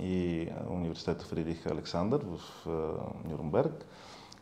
и 0.00 0.46
университета 0.70 1.24
Фридрих 1.24 1.66
Александър 1.66 2.20
в 2.24 2.66
Нюрнберг 3.30 3.86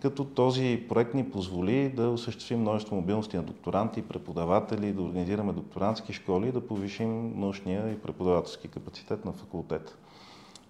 като 0.02 0.24
този 0.24 0.84
проект 0.88 1.14
ни 1.14 1.30
позволи 1.30 1.88
да 1.88 2.08
осъществим 2.08 2.60
множество 2.60 2.96
мобилности 2.96 3.36
на 3.36 3.42
докторанти, 3.42 4.02
преподаватели, 4.02 4.92
да 4.92 5.02
организираме 5.02 5.52
докторантски 5.52 6.12
школи 6.12 6.48
и 6.48 6.52
да 6.52 6.66
повишим 6.66 7.40
научния 7.40 7.90
и 7.90 7.98
преподавателски 7.98 8.68
капацитет 8.68 9.24
на 9.24 9.32
факултета. 9.32 9.96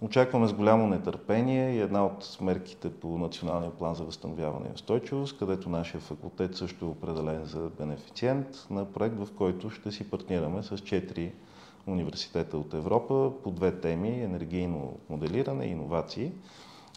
Очакваме 0.01 0.47
с 0.47 0.53
голямо 0.53 0.87
нетърпение 0.87 1.75
и 1.75 1.79
една 1.79 2.05
от 2.05 2.37
мерките 2.41 2.93
по 2.93 3.07
Националния 3.17 3.71
план 3.71 3.95
за 3.95 4.03
възстановяване 4.03 4.65
и 4.69 4.73
устойчивост, 4.73 5.39
където 5.39 5.69
нашия 5.69 6.01
факултет 6.01 6.55
също 6.55 6.85
е 6.85 6.89
определен 6.89 7.45
за 7.45 7.69
бенефициент 7.79 8.47
на 8.69 8.85
проект, 8.85 9.15
в 9.15 9.27
който 9.37 9.69
ще 9.69 9.91
си 9.91 10.09
партнираме 10.09 10.63
с 10.63 10.77
четири 10.77 11.33
университета 11.87 12.57
от 12.57 12.73
Европа 12.73 13.31
по 13.43 13.51
две 13.51 13.79
теми 13.79 14.23
енергийно 14.23 14.97
моделиране 15.09 15.65
и 15.65 15.71
иновации. 15.71 16.31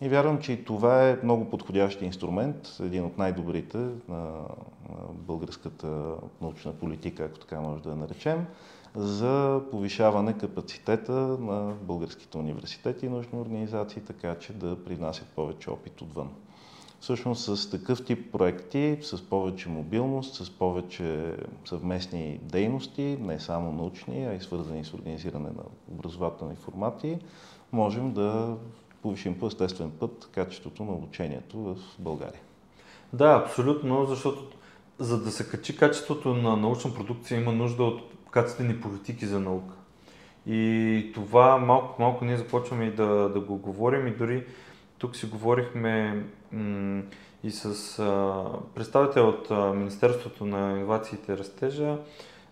И 0.02 0.08
вярвам, 0.08 0.38
че 0.38 0.52
и 0.52 0.64
това 0.64 1.08
е 1.08 1.18
много 1.22 1.50
подходящ 1.50 2.02
инструмент, 2.02 2.76
един 2.80 3.04
от 3.04 3.18
най-добрите 3.18 3.78
на 4.08 4.30
българската 5.12 6.14
научна 6.40 6.72
политика, 6.72 7.24
ако 7.24 7.38
така 7.38 7.60
може 7.60 7.82
да 7.82 7.90
я 7.90 7.96
наречем, 7.96 8.46
за 8.94 9.60
повишаване 9.70 10.38
капацитета 10.38 11.12
на 11.40 11.74
българските 11.82 12.38
университети 12.38 13.06
и 13.06 13.08
научни 13.08 13.40
организации, 13.40 14.02
така 14.02 14.38
че 14.38 14.52
да 14.52 14.84
принасят 14.84 15.28
повече 15.28 15.70
опит 15.70 16.00
отвън. 16.00 16.30
Всъщност 17.00 17.56
с 17.56 17.70
такъв 17.70 18.04
тип 18.04 18.32
проекти, 18.32 18.98
с 19.02 19.22
повече 19.22 19.68
мобилност, 19.68 20.34
с 20.34 20.50
повече 20.50 21.36
съвместни 21.64 22.40
дейности, 22.42 23.18
не 23.20 23.40
само 23.40 23.72
научни, 23.72 24.26
а 24.26 24.34
и 24.34 24.40
свързани 24.40 24.84
с 24.84 24.94
организиране 24.94 25.48
на 25.48 25.62
образователни 25.92 26.56
формати, 26.56 27.18
можем 27.72 28.12
да 28.12 28.56
повишим 29.04 29.38
по 29.38 29.46
естествен 29.46 29.90
път 29.90 30.28
качеството 30.32 30.84
на 30.84 30.92
обучението 30.92 31.58
в 31.58 31.76
България. 31.98 32.40
Да, 33.12 33.42
абсолютно, 33.44 34.06
защото 34.06 34.56
за 34.98 35.22
да 35.22 35.30
се 35.30 35.48
качи 35.48 35.76
качеството 35.76 36.34
на 36.34 36.56
научна 36.56 36.94
продукция 36.94 37.40
има 37.40 37.52
нужда 37.52 37.84
от 37.84 38.00
качествени 38.30 38.80
политики 38.80 39.26
за 39.26 39.40
наука. 39.40 39.74
И 40.46 41.10
това 41.14 41.58
малко 41.58 42.02
малко 42.02 42.24
ние 42.24 42.36
започваме 42.36 42.84
и 42.84 42.94
да, 42.94 43.28
да 43.28 43.40
го 43.40 43.56
говорим 43.56 44.06
и 44.06 44.10
дори 44.10 44.46
тук 44.98 45.16
си 45.16 45.26
говорихме 45.26 46.24
м- 46.52 47.02
и 47.42 47.50
с 47.50 47.98
а, 47.98 48.44
представител 48.74 49.28
от 49.28 49.50
а, 49.50 49.72
Министерството 49.72 50.46
на 50.46 50.70
инновациите 50.70 51.32
и 51.32 51.38
растежа 51.38 51.98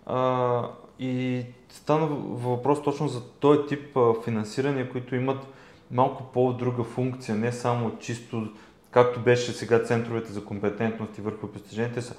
а, 0.06 0.68
и 0.98 1.44
стана 1.68 2.06
въпрос 2.28 2.82
точно 2.82 3.08
за 3.08 3.30
този 3.30 3.66
тип 3.68 3.96
а, 3.96 4.22
финансиране, 4.24 4.88
които 4.88 5.14
имат 5.14 5.46
малко 5.92 6.22
по-друга 6.32 6.84
функция, 6.84 7.34
не 7.34 7.52
само 7.52 7.98
чисто, 7.98 8.48
както 8.90 9.20
беше 9.20 9.52
сега 9.52 9.78
центровете 9.78 10.32
за 10.32 10.44
компетентност 10.44 11.18
и 11.18 11.20
върху 11.20 11.46
постиженията 11.46 12.02
са 12.02 12.14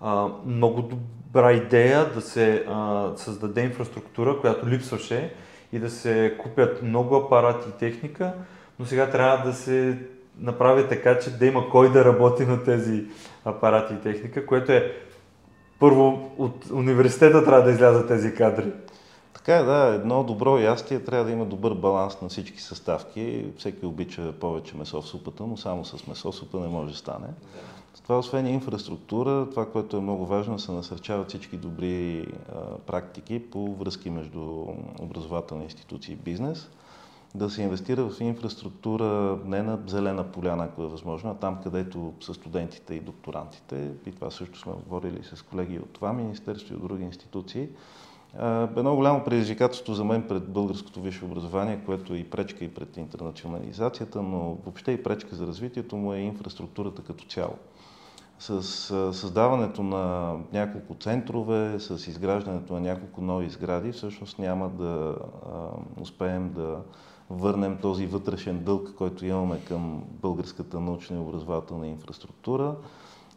а, 0.00 0.28
много 0.46 0.82
добра 0.82 1.52
идея 1.52 2.12
да 2.14 2.20
се 2.20 2.64
а, 2.68 3.10
създаде 3.16 3.60
инфраструктура, 3.60 4.40
която 4.40 4.68
липсваше 4.68 5.34
и 5.72 5.78
да 5.78 5.90
се 5.90 6.36
купят 6.42 6.82
много 6.82 7.16
апарати 7.16 7.68
и 7.68 7.78
техника, 7.78 8.32
но 8.78 8.86
сега 8.86 9.10
трябва 9.10 9.48
да 9.48 9.54
се 9.54 9.98
направи 10.38 10.88
така, 10.88 11.18
че 11.18 11.30
да 11.30 11.46
има 11.46 11.70
кой 11.70 11.92
да 11.92 12.04
работи 12.04 12.46
на 12.46 12.64
тези 12.64 13.04
апарати 13.44 13.94
и 13.94 14.00
техника, 14.00 14.46
което 14.46 14.72
е 14.72 14.92
първо 15.78 16.34
от 16.38 16.70
университета 16.72 17.44
трябва 17.44 17.62
да 17.62 17.70
излязат 17.70 18.08
тези 18.08 18.34
кадри. 18.34 18.72
Така 19.36 19.56
е, 19.56 19.62
да, 19.62 19.94
едно 19.94 20.24
добро 20.24 20.58
ястие 20.58 21.04
трябва 21.04 21.24
да 21.24 21.30
има 21.30 21.44
добър 21.44 21.74
баланс 21.74 22.20
на 22.20 22.28
всички 22.28 22.62
съставки. 22.62 23.46
Всеки 23.58 23.86
обича 23.86 24.32
повече 24.40 24.76
месо 24.76 25.02
в 25.02 25.08
супата, 25.08 25.46
но 25.46 25.56
само 25.56 25.84
с 25.84 26.06
месо 26.06 26.32
супа 26.32 26.60
не 26.60 26.68
може 26.68 26.92
да 26.92 26.98
стане. 26.98 27.26
Да. 27.26 27.76
Това 28.02 28.18
освен 28.18 28.46
инфраструктура, 28.46 29.46
това, 29.50 29.66
което 29.66 29.96
е 29.96 30.00
много 30.00 30.26
важно, 30.26 30.58
се 30.58 30.72
насърчават 30.72 31.28
всички 31.28 31.56
добри 31.56 32.26
а, 32.26 32.78
практики 32.78 33.50
по 33.50 33.74
връзки 33.74 34.10
между 34.10 34.66
образователни 35.00 35.64
институции 35.64 36.12
и 36.12 36.16
бизнес. 36.16 36.68
Да 37.34 37.50
се 37.50 37.62
инвестира 37.62 38.08
в 38.08 38.20
инфраструктура 38.20 39.38
не 39.44 39.62
на 39.62 39.78
зелена 39.86 40.24
поляна, 40.24 40.64
ако 40.64 40.82
е 40.82 40.86
възможно, 40.86 41.30
а 41.30 41.34
там, 41.34 41.58
където 41.62 42.12
са 42.20 42.34
студентите 42.34 42.94
и 42.94 43.00
докторантите. 43.00 43.90
И 44.06 44.12
това 44.12 44.30
също 44.30 44.58
сме 44.58 44.72
говорили 44.72 45.20
с 45.34 45.42
колеги 45.42 45.78
от 45.78 45.92
това 45.92 46.12
министерство 46.12 46.74
и 46.74 46.76
от 46.76 46.82
други 46.82 47.04
институции 47.04 47.68
Едно 48.76 48.96
голямо 48.96 49.24
предизвикателство 49.24 49.94
за 49.94 50.04
мен 50.04 50.22
пред 50.28 50.48
българското 50.48 51.00
висше 51.00 51.24
образование, 51.24 51.80
което 51.86 52.14
е 52.14 52.18
и 52.18 52.30
пречка 52.30 52.64
и 52.64 52.74
пред 52.74 52.96
интернационализацията, 52.96 54.22
но 54.22 54.38
въобще 54.64 54.92
и 54.92 55.02
пречка 55.02 55.36
за 55.36 55.46
развитието 55.46 55.96
му 55.96 56.12
е 56.12 56.18
инфраструктурата 56.18 57.02
като 57.02 57.24
цяло. 57.24 57.54
С 58.38 58.62
създаването 59.12 59.82
на 59.82 60.34
няколко 60.52 60.94
центрове, 60.94 61.80
с 61.80 62.06
изграждането 62.06 62.72
на 62.74 62.80
няколко 62.80 63.20
нови 63.20 63.48
сгради, 63.50 63.92
всъщност 63.92 64.38
няма 64.38 64.68
да 64.68 65.14
успеем 66.00 66.50
да 66.50 66.78
върнем 67.30 67.78
този 67.82 68.06
вътрешен 68.06 68.64
дълг, 68.64 68.94
който 68.98 69.26
имаме 69.26 69.60
към 69.64 70.04
българската 70.10 70.80
научна 70.80 71.16
и 71.16 71.20
образователна 71.20 71.86
инфраструктура. 71.86 72.74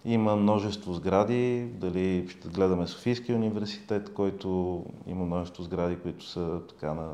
Има 0.06 0.36
множество 0.36 0.94
сгради, 0.94 1.66
дали 1.66 2.28
ще 2.30 2.48
гледаме 2.48 2.88
Софийския 2.88 3.36
университет, 3.36 4.14
който 4.14 4.84
има 5.08 5.26
множество 5.26 5.64
сгради, 5.64 5.96
които 5.96 6.26
са 6.26 6.60
така 6.70 6.94
на 6.94 7.10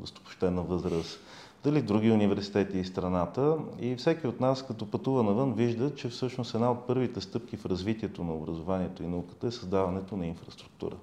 достопощена 0.00 0.62
възраст, 0.62 1.20
дали 1.64 1.82
други 1.82 2.10
университети 2.10 2.78
и 2.78 2.84
страната. 2.84 3.56
И 3.80 3.96
всеки 3.96 4.26
от 4.26 4.40
нас, 4.40 4.66
като 4.66 4.90
пътува 4.90 5.22
навън, 5.22 5.54
вижда, 5.54 5.94
че 5.94 6.08
всъщност 6.08 6.54
една 6.54 6.70
от 6.70 6.86
първите 6.86 7.20
стъпки 7.20 7.56
в 7.56 7.66
развитието 7.66 8.24
на 8.24 8.34
образованието 8.34 9.02
и 9.02 9.06
науката 9.06 9.46
е 9.46 9.50
създаването 9.50 10.16
на 10.16 10.26
инфраструктура. 10.26 10.96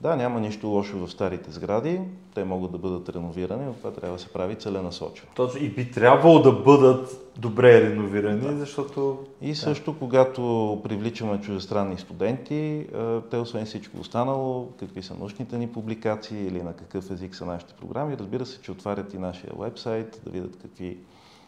Да, 0.00 0.16
няма 0.16 0.40
нищо 0.40 0.68
лошо 0.68 1.06
в 1.06 1.10
старите 1.10 1.50
сгради, 1.50 2.00
те 2.34 2.44
могат 2.44 2.72
да 2.72 2.78
бъдат 2.78 3.08
реновирани, 3.08 3.64
но 3.64 3.72
това 3.72 3.90
трябва 3.90 4.16
да 4.16 4.22
се 4.22 4.28
прави 4.28 4.54
целенасочено. 4.54 5.28
Точно 5.36 5.64
и 5.64 5.68
би 5.68 5.90
трябвало 5.90 6.42
да 6.42 6.52
бъдат 6.52 7.32
добре 7.38 7.80
реновирани, 7.80 8.40
да. 8.40 8.56
защото... 8.56 9.18
И 9.42 9.54
също, 9.54 9.92
да. 9.92 9.98
когато 9.98 10.80
привличаме 10.84 11.40
чуждестранни 11.40 11.98
студенти, 11.98 12.86
те 13.30 13.36
освен 13.36 13.66
всичко 13.66 14.00
останало, 14.00 14.68
какви 14.78 15.02
са 15.02 15.14
научните 15.14 15.58
ни 15.58 15.68
публикации 15.72 16.46
или 16.46 16.62
на 16.62 16.72
какъв 16.72 17.10
език 17.10 17.34
са 17.34 17.46
нашите 17.46 17.74
програми, 17.74 18.16
разбира 18.18 18.46
се, 18.46 18.60
че 18.62 18.72
отварят 18.72 19.14
и 19.14 19.18
нашия 19.18 19.52
вебсайт, 19.58 20.20
да 20.24 20.30
видят 20.30 20.58
какви 20.62 20.98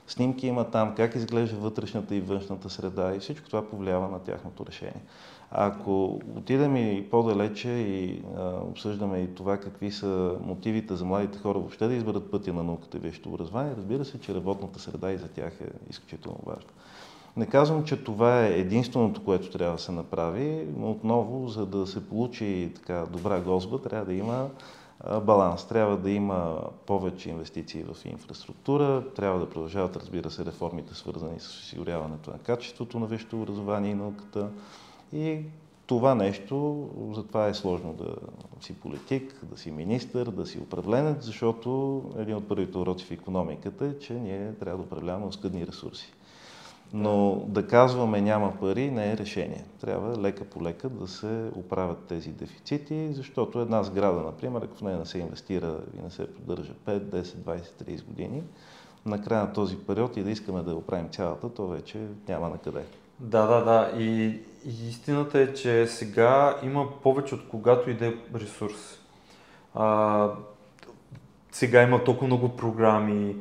снимки 0.07 0.47
има 0.47 0.65
там, 0.65 0.95
как 0.95 1.15
изглежда 1.15 1.57
вътрешната 1.57 2.15
и 2.15 2.21
външната 2.21 2.71
среда 2.71 3.15
и 3.17 3.19
всичко 3.19 3.47
това 3.47 3.69
повлиява 3.69 4.09
на 4.09 4.19
тяхното 4.19 4.67
решение. 4.67 5.03
Ако 5.55 6.21
отидем 6.37 6.77
и 6.77 7.09
по-далече 7.11 7.69
и 7.71 8.23
а, 8.37 8.61
обсъждаме 8.71 9.19
и 9.19 9.35
това 9.35 9.57
какви 9.57 9.91
са 9.91 10.37
мотивите 10.41 10.97
за 10.97 11.05
младите 11.05 11.39
хора 11.39 11.59
въобще 11.59 11.89
да 11.89 11.95
изберат 11.95 12.31
пътя 12.31 12.53
на 12.53 12.63
науката 12.63 12.97
и 12.97 13.01
висшето 13.01 13.29
образование, 13.29 13.75
разбира 13.77 14.05
се, 14.05 14.21
че 14.21 14.35
работната 14.35 14.79
среда 14.79 15.13
и 15.13 15.19
за 15.19 15.29
тях 15.29 15.61
е 15.61 15.91
изключително 15.91 16.39
важна. 16.47 16.71
Не 17.37 17.47
казвам, 17.47 17.85
че 17.85 18.05
това 18.05 18.47
е 18.47 18.59
единственото, 18.59 19.25
което 19.25 19.51
трябва 19.51 19.77
да 19.77 19.83
се 19.83 19.93
направи, 19.93 20.67
но 20.77 20.91
отново, 20.91 21.49
за 21.49 21.67
да 21.67 21.87
се 21.87 22.09
получи 22.09 22.73
така 22.75 23.07
добра 23.13 23.41
гозба, 23.41 23.79
трябва 23.79 24.07
да 24.07 24.15
има 24.15 24.49
баланс. 25.23 25.65
Трябва 25.65 25.97
да 25.97 26.11
има 26.11 26.61
повече 26.87 27.31
инвестиции 27.31 27.85
в 27.85 28.05
инфраструктура, 28.05 29.05
трябва 29.17 29.41
да 29.41 29.51
продължават, 29.51 29.97
разбира 29.97 30.31
се, 30.31 30.45
реформите, 30.45 30.95
свързани 30.95 31.41
с 31.41 31.49
осигуряването 31.49 32.31
на 32.31 32.39
качеството 32.39 32.99
на 32.99 33.07
висшето 33.07 33.43
образование 33.43 33.91
и 33.91 33.95
науката. 33.95 34.49
И 35.13 35.39
това 35.87 36.15
нещо, 36.15 36.89
затова 37.15 37.49
е 37.49 37.55
сложно 37.55 37.93
да 37.93 38.15
си 38.61 38.75
политик, 38.75 39.41
да 39.43 39.59
си 39.59 39.71
министър, 39.71 40.31
да 40.31 40.47
си 40.47 40.59
управленец, 40.59 41.25
защото 41.25 42.03
един 42.19 42.37
от 42.37 42.49
първите 42.49 42.79
уроци 42.79 43.05
в 43.05 43.11
економиката 43.11 43.87
е, 43.87 43.99
че 43.99 44.15
ние 44.15 44.53
трябва 44.53 44.79
да 44.79 44.85
управляваме 44.85 45.27
оскъдни 45.27 45.67
ресурси. 45.67 46.13
Но 46.95 47.45
да 47.47 47.67
казваме 47.67 48.21
няма 48.21 48.53
пари 48.61 48.91
не 48.91 49.13
е 49.13 49.17
решение. 49.17 49.65
Трябва 49.81 50.23
лека 50.23 50.45
по 50.45 50.63
лека 50.63 50.89
да 50.89 51.09
се 51.09 51.51
оправят 51.55 51.99
тези 52.09 52.31
дефицити, 52.31 53.09
защото 53.13 53.61
една 53.61 53.83
сграда, 53.83 54.21
например, 54.21 54.63
ако 54.63 54.77
в 54.77 54.83
нея 54.83 54.99
не 54.99 55.07
се 55.07 55.19
инвестира 55.19 55.79
и 55.99 56.03
не 56.03 56.11
се 56.11 56.35
поддържа 56.35 56.73
5, 56.87 56.99
10, 57.01 57.23
20, 57.23 57.61
30 57.61 58.05
години, 58.05 58.43
на 59.07 59.23
края 59.23 59.43
на 59.43 59.53
този 59.53 59.77
период 59.77 60.17
и 60.17 60.23
да 60.23 60.31
искаме 60.31 60.63
да 60.63 60.75
оправим 60.75 61.09
цялата, 61.09 61.49
то 61.49 61.67
вече 61.67 61.99
няма 62.29 62.49
на 62.49 62.59
къде. 62.59 62.85
Да, 63.21 63.47
да, 63.47 63.65
да. 63.65 64.03
И 64.03 64.41
истината 64.65 65.41
е, 65.41 65.55
че 65.55 65.87
сега 65.87 66.57
има 66.63 67.01
повече 67.03 67.35
от 67.35 67.49
когато 67.49 67.91
и 67.91 67.95
да 67.95 68.07
е 68.07 68.15
ресурс. 68.41 68.99
А, 69.75 70.29
сега 71.53 71.83
има 71.83 72.05
толкова 72.05 72.27
много 72.27 72.57
програми. 72.57 73.37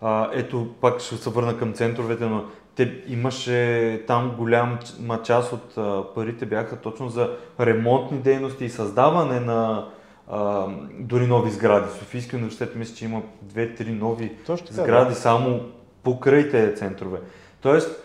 А, 0.00 0.30
ето, 0.32 0.74
пак 0.80 1.00
ще 1.00 1.16
се 1.16 1.30
върна 1.30 1.58
към 1.58 1.72
центровете, 1.72 2.24
но 2.24 2.44
те 2.74 3.04
имаше 3.08 4.04
там 4.06 4.34
голяма 4.36 4.78
част 5.24 5.52
от 5.52 5.78
а, 5.78 6.04
парите 6.14 6.46
бяха 6.46 6.80
точно 6.80 7.08
за 7.08 7.36
ремонтни 7.60 8.18
дейности 8.18 8.64
и 8.64 8.70
създаване 8.70 9.40
на 9.40 9.88
а, 10.30 10.66
дори 10.98 11.26
нови 11.26 11.50
сгради. 11.50 11.98
Софийски 11.98 12.36
университет 12.36 12.76
мисля, 12.76 12.94
че 12.96 13.04
има 13.04 13.22
две-три 13.42 13.92
нови 13.92 14.36
Точно 14.46 14.66
сгради 14.70 15.08
да. 15.08 15.16
само 15.16 15.60
покрай 16.02 16.50
тези 16.50 16.76
центрове. 16.76 17.18
Тоест, 17.60 18.04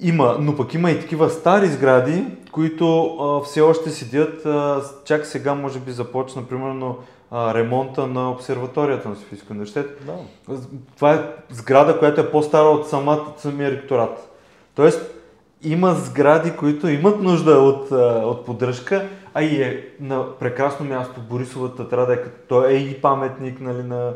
има, 0.00 0.36
но 0.40 0.56
пък 0.56 0.74
има 0.74 0.90
и 0.90 1.00
такива 1.00 1.30
стари 1.30 1.66
сгради, 1.66 2.24
които 2.52 3.04
а, 3.04 3.44
все 3.44 3.60
още 3.60 3.90
седят, 3.90 4.46
а, 4.46 4.82
чак 5.04 5.26
сега 5.26 5.54
може 5.54 5.78
би 5.78 5.92
започна, 5.92 6.42
примерно, 6.42 6.98
а, 7.30 7.54
ремонта 7.54 8.06
на 8.06 8.30
обсерваторията 8.30 9.08
на 9.08 9.16
Софийския 9.16 9.50
университет. 9.50 10.02
Да. 10.06 10.56
Това 10.96 11.14
е 11.14 11.20
сграда, 11.50 11.98
която 11.98 12.20
е 12.20 12.30
по-стара 12.30 12.68
от 12.68 12.88
самата, 12.88 13.24
самия 13.36 13.70
ректорат. 13.70 14.30
Тоест, 14.74 15.14
има 15.62 15.94
сгради, 15.94 16.52
които 16.56 16.88
имат 16.88 17.22
нужда 17.22 17.50
от, 17.50 17.90
от 18.24 18.46
поддръжка, 18.46 19.08
а 19.34 19.42
и 19.42 19.62
е 19.62 19.88
на 20.00 20.38
прекрасно 20.38 20.86
място. 20.86 21.20
Борисовата 21.20 21.88
трябва 21.88 22.06
да 22.06 22.14
е 22.14 22.22
като 22.22 22.36
той 22.48 22.72
е 22.72 22.76
и 22.76 23.00
паметник 23.00 23.60
нали, 23.60 23.82
на, 23.82 24.12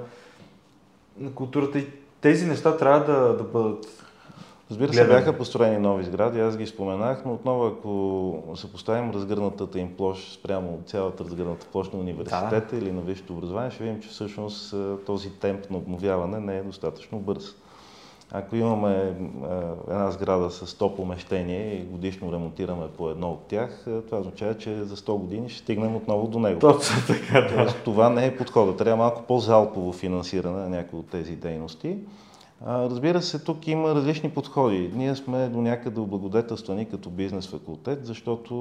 на 1.18 1.30
културата. 1.30 1.78
И 1.78 1.86
тези 2.20 2.46
неща 2.46 2.76
трябва 2.76 3.00
да, 3.12 3.36
да 3.36 3.44
бъдат 3.44 3.86
Разбира 4.70 4.92
се, 4.92 5.06
бяха 5.06 5.38
построени 5.38 5.78
нови 5.78 6.04
сгради, 6.04 6.40
аз 6.40 6.56
ги 6.56 6.66
споменах, 6.66 7.22
но 7.26 7.34
отново 7.34 7.66
ако 7.66 8.54
съпоставим 8.56 9.10
разгърнатата 9.10 9.78
им 9.78 9.96
площ 9.96 10.34
спрямо 10.34 10.80
цялата 10.86 11.24
разгърната 11.24 11.66
площ 11.66 11.92
на 11.92 11.98
университета 11.98 12.66
да. 12.70 12.76
или 12.76 12.92
на 12.92 13.00
висшето 13.00 13.32
образование, 13.32 13.70
ще 13.70 13.84
видим, 13.84 14.00
че 14.00 14.08
всъщност 14.08 14.74
този 15.06 15.30
темп 15.30 15.70
на 15.70 15.76
обновяване 15.76 16.40
не 16.40 16.58
е 16.58 16.62
достатъчно 16.62 17.18
бърз. 17.18 17.54
Ако 18.32 18.56
имаме 18.56 19.14
една 19.88 20.10
сграда 20.10 20.50
с 20.50 20.66
100 20.66 20.96
помещения 20.96 21.80
и 21.80 21.84
годишно 21.84 22.32
ремонтираме 22.32 22.86
по 22.96 23.10
едно 23.10 23.30
от 23.30 23.46
тях, 23.48 23.86
това 24.06 24.18
означава, 24.18 24.54
че 24.54 24.84
за 24.84 24.96
100 24.96 25.18
години 25.18 25.48
ще 25.48 25.58
стигнем 25.58 25.96
отново 25.96 26.26
до 26.26 26.38
него. 26.38 26.60
Точно 26.60 26.96
така, 27.06 27.40
да. 27.40 27.74
Това 27.84 28.08
не 28.08 28.26
е 28.26 28.36
подхода. 28.36 28.76
Трябва 28.76 28.96
малко 28.96 29.22
по-залпово 29.22 29.92
финансиране 29.92 30.58
на 30.58 30.68
някои 30.68 30.98
от 30.98 31.10
тези 31.10 31.36
дейности. 31.36 31.98
Разбира 32.62 33.22
се, 33.22 33.38
тук 33.38 33.66
има 33.66 33.94
различни 33.94 34.30
подходи. 34.30 34.90
Ние 34.94 35.16
сме 35.16 35.48
до 35.48 35.60
някъде 35.60 36.00
облагодетелствани 36.00 36.88
като 36.88 37.10
бизнес 37.10 37.48
факултет, 37.48 38.06
защото 38.06 38.54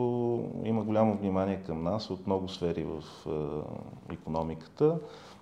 има 0.63 0.83
голямо 0.83 1.17
внимание 1.17 1.63
към 1.65 1.83
нас 1.83 2.09
от 2.09 2.27
много 2.27 2.49
сфери 2.49 2.83
в 2.83 3.03
економиката. 4.11 4.97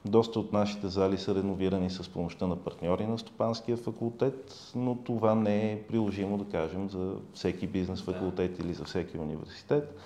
Доста 0.05 0.39
от 0.39 0.53
нашите 0.53 0.87
зали 0.87 1.17
са 1.17 1.35
реновирани 1.35 1.89
с 1.89 2.09
помощта 2.09 2.47
на 2.47 2.55
партньори 2.55 3.07
на 3.07 3.17
Стопанския 3.17 3.77
факултет, 3.77 4.71
но 4.75 4.95
това 4.95 5.35
не 5.35 5.71
е 5.71 5.83
приложимо, 5.83 6.37
да 6.37 6.45
кажем, 6.45 6.89
за 6.89 7.13
всеки 7.33 7.67
бизнес 7.67 8.01
факултет 8.01 8.59
или 8.59 8.73
за 8.73 8.83
всеки 8.83 9.17
университет. 9.17 9.97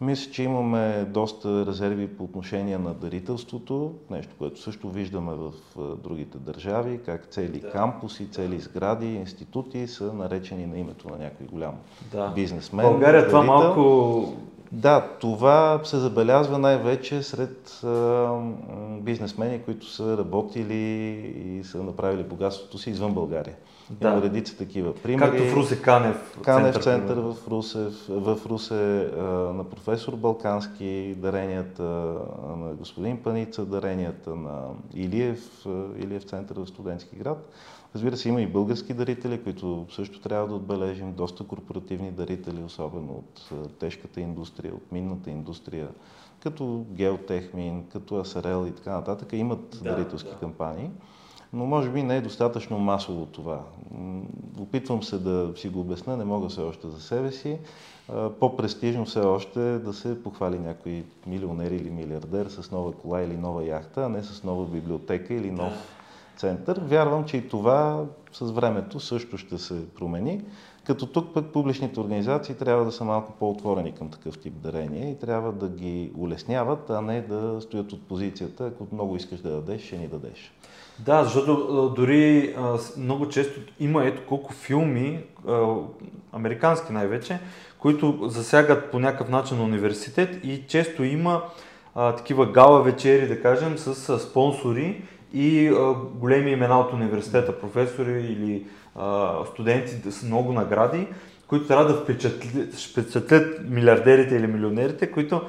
Мисля, 0.00 0.32
че 0.32 0.42
имаме 0.42 1.06
доста 1.08 1.66
резерви 1.66 2.08
по 2.08 2.24
отношение 2.24 2.78
на 2.78 2.94
дарителството, 2.94 3.92
нещо, 4.10 4.34
което 4.38 4.60
също 4.60 4.90
виждаме 4.90 5.32
в 5.34 5.52
другите 6.02 6.38
държави, 6.38 7.00
как 7.06 7.26
цели 7.26 7.60
да. 7.60 7.70
кампуси, 7.70 8.30
цели 8.30 8.58
сгради, 8.58 9.06
институти 9.06 9.86
са 9.86 10.12
наречени 10.12 10.66
на 10.66 10.78
името 10.78 11.08
на 11.08 11.18
някой 11.18 11.46
голям 11.46 11.74
да. 12.12 12.32
бизнесмен. 12.34 12.86
България 12.86 13.28
това 13.28 13.42
малко 13.42 14.36
да, 14.72 15.08
това 15.20 15.80
се 15.84 15.96
забелязва 15.96 16.58
най-вече 16.58 17.22
сред 17.22 17.80
а, 17.84 18.28
бизнесмени, 19.00 19.62
които 19.62 19.86
са 19.86 20.18
работили 20.18 20.74
и 21.46 21.64
са 21.64 21.82
направили 21.82 22.22
богатството 22.22 22.78
си 22.78 22.90
извън 22.90 23.14
България. 23.14 23.56
Да. 23.90 24.08
Има 24.08 24.22
редица 24.22 24.56
такива 24.56 24.94
примери. 24.94 25.30
Както 25.30 25.44
в 25.44 25.56
Русе 25.56 25.82
Канев. 25.82 26.38
Канев 26.44 26.74
център, 26.74 26.82
център 26.82 27.16
в 27.16 27.36
Русе, 27.48 27.88
в 28.08 28.38
Русе 28.46 28.74
а, 28.74 29.22
на 29.52 29.64
професор 29.64 30.16
Балкански, 30.16 31.14
даренията 31.18 31.82
на 32.56 32.74
господин 32.78 33.22
Паница, 33.22 33.64
даренията 33.64 34.34
на 34.34 34.60
Илиев, 34.94 35.66
Илиев 35.98 36.22
център 36.22 36.56
в 36.56 36.66
студентски 36.66 37.16
град. 37.16 37.52
Разбира 37.94 38.16
се, 38.16 38.28
има 38.28 38.42
и 38.42 38.46
български 38.46 38.94
дарители, 38.94 39.42
които 39.42 39.86
също 39.90 40.20
трябва 40.20 40.48
да 40.48 40.54
отбележим. 40.54 41.12
Доста 41.12 41.44
корпоративни 41.44 42.10
дарители, 42.10 42.62
особено 42.62 43.12
от 43.12 43.50
тежката 43.78 44.20
индустрия, 44.20 44.74
от 44.74 44.92
минната 44.92 45.30
индустрия, 45.30 45.88
като 46.42 46.84
Геотехмин, 46.90 47.84
като 47.92 48.16
Асарел 48.16 48.66
и 48.68 48.72
така 48.72 48.90
нататък, 48.90 49.32
имат 49.32 49.78
да, 49.82 49.90
дарителски 49.90 50.30
да. 50.30 50.36
кампании. 50.36 50.90
Но 51.52 51.66
може 51.66 51.90
би 51.90 52.02
не 52.02 52.16
е 52.16 52.20
достатъчно 52.20 52.78
масово 52.78 53.26
това. 53.26 53.60
Опитвам 54.60 55.02
се 55.02 55.18
да 55.18 55.52
си 55.56 55.68
го 55.68 55.80
обясна, 55.80 56.16
не 56.16 56.24
мога 56.24 56.48
все 56.48 56.60
още 56.60 56.88
за 56.88 57.00
себе 57.00 57.32
си. 57.32 57.58
По-престижно 58.40 59.04
все 59.04 59.20
още 59.20 59.74
е 59.74 59.78
да 59.78 59.92
се 59.92 60.22
похвали 60.22 60.58
някой 60.58 61.04
милионер 61.26 61.70
или 61.70 61.90
милиардер 61.90 62.46
с 62.46 62.70
нова 62.70 62.92
кола 62.92 63.22
или 63.22 63.36
нова 63.36 63.64
яхта, 63.64 64.04
а 64.04 64.08
не 64.08 64.22
с 64.22 64.44
нова 64.44 64.66
библиотека 64.66 65.34
или 65.34 65.50
нов 65.50 65.99
център. 66.40 66.80
Вярвам, 66.84 67.24
че 67.24 67.36
и 67.36 67.48
това 67.48 68.04
с 68.32 68.50
времето 68.50 69.00
също 69.00 69.38
ще 69.38 69.58
се 69.58 69.88
промени. 69.94 70.42
Като 70.86 71.06
тук 71.06 71.34
пък 71.34 71.46
публичните 71.46 72.00
организации 72.00 72.54
трябва 72.54 72.84
да 72.84 72.92
са 72.92 73.04
малко 73.04 73.32
по-отворени 73.38 73.92
към 73.92 74.10
такъв 74.10 74.38
тип 74.38 74.54
дарения 74.54 75.10
и 75.10 75.18
трябва 75.18 75.52
да 75.52 75.68
ги 75.68 76.12
улесняват, 76.16 76.90
а 76.90 77.00
не 77.00 77.20
да 77.20 77.60
стоят 77.60 77.92
от 77.92 78.08
позицията, 78.08 78.66
ако 78.66 78.86
много 78.92 79.16
искаш 79.16 79.40
да 79.40 79.50
дадеш, 79.50 79.82
ще 79.82 79.98
ни 79.98 80.06
дадеш. 80.06 80.52
Да, 80.98 81.24
защото 81.24 81.92
дори 81.96 82.56
много 82.96 83.28
често 83.28 83.60
има 83.80 84.04
ето 84.04 84.22
колко 84.28 84.52
филми, 84.52 85.24
американски 86.32 86.92
най-вече, 86.92 87.38
които 87.78 88.18
засягат 88.28 88.90
по 88.90 88.98
някакъв 88.98 89.28
начин 89.28 89.60
университет 89.60 90.44
и 90.44 90.64
често 90.68 91.04
има 91.04 91.42
а, 91.94 92.16
такива 92.16 92.52
гала 92.52 92.82
вечери, 92.82 93.28
да 93.28 93.42
кажем, 93.42 93.78
с 93.78 94.18
спонсори 94.18 95.02
и 95.32 95.68
а, 95.68 95.94
големи 96.14 96.50
имена 96.50 96.80
от 96.80 96.92
университета, 96.92 97.60
професори 97.60 98.22
или 98.22 98.66
а, 98.96 99.32
студенти 99.52 100.10
с 100.10 100.22
много 100.22 100.52
награди, 100.52 101.06
които 101.46 101.66
трябва 101.66 101.84
да 101.84 101.94
впечатлят, 101.94 102.74
впечатлят 102.74 103.60
милиардерите 103.68 104.36
или 104.36 104.46
милионерите, 104.46 105.10
които 105.10 105.40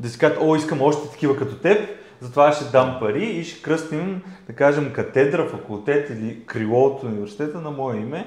да 0.00 0.08
си 0.08 0.18
кажат, 0.18 0.38
о, 0.40 0.56
искам 0.56 0.82
още 0.82 1.10
такива 1.10 1.36
като 1.36 1.56
теб, 1.56 1.88
затова 2.20 2.52
ще 2.52 2.64
дам 2.64 2.96
пари 3.00 3.24
и 3.24 3.44
ще 3.44 3.62
кръстим, 3.62 4.22
да 4.46 4.52
кажем, 4.52 4.92
катедра, 4.92 5.48
факултет 5.48 6.10
или 6.10 6.46
крило 6.46 6.84
от 6.84 7.02
университета 7.02 7.60
на 7.60 7.70
мое 7.70 7.96
име 7.96 8.26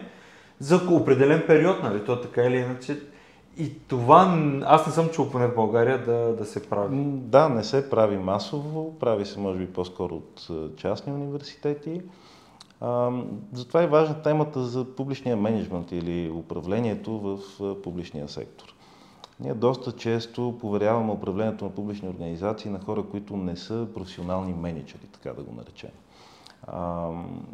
за 0.59 0.81
определен 0.89 1.43
период, 1.47 1.83
нали? 1.83 2.05
То 2.05 2.21
така 2.21 2.43
или 2.43 2.57
иначе 2.57 2.97
и 3.57 3.79
това 3.87 4.37
аз 4.65 4.87
не 4.87 4.93
съм 4.93 5.09
чул 5.09 5.29
поне 5.29 5.47
в 5.47 5.55
България 5.55 6.05
да, 6.05 6.35
да 6.35 6.45
се 6.45 6.69
прави. 6.69 6.97
Да, 7.05 7.49
не 7.49 7.63
се 7.63 7.89
прави 7.89 8.17
масово, 8.17 8.99
прави 8.99 9.25
се 9.25 9.39
може 9.39 9.59
би 9.59 9.73
по-скоро 9.73 10.15
от 10.15 10.49
частни 10.77 11.13
университети. 11.13 12.01
А, 12.81 13.11
затова 13.53 13.83
е 13.83 13.87
важна 13.87 14.21
темата 14.21 14.63
за 14.63 14.95
публичния 14.95 15.37
менеджмент 15.37 15.91
или 15.91 16.29
управлението 16.29 17.19
в 17.19 17.39
публичния 17.81 18.29
сектор. 18.29 18.73
Ние 19.39 19.53
доста 19.53 19.91
често 19.91 20.57
поверяваме 20.61 21.11
управлението 21.11 21.65
на 21.65 21.71
публични 21.71 22.09
организации 22.09 22.71
на 22.71 22.79
хора, 22.79 23.03
които 23.11 23.37
не 23.37 23.55
са 23.55 23.87
професионални 23.93 24.53
менеджери, 24.53 25.07
така 25.13 25.33
да 25.33 25.43
го 25.43 25.55
наречем. 25.55 25.89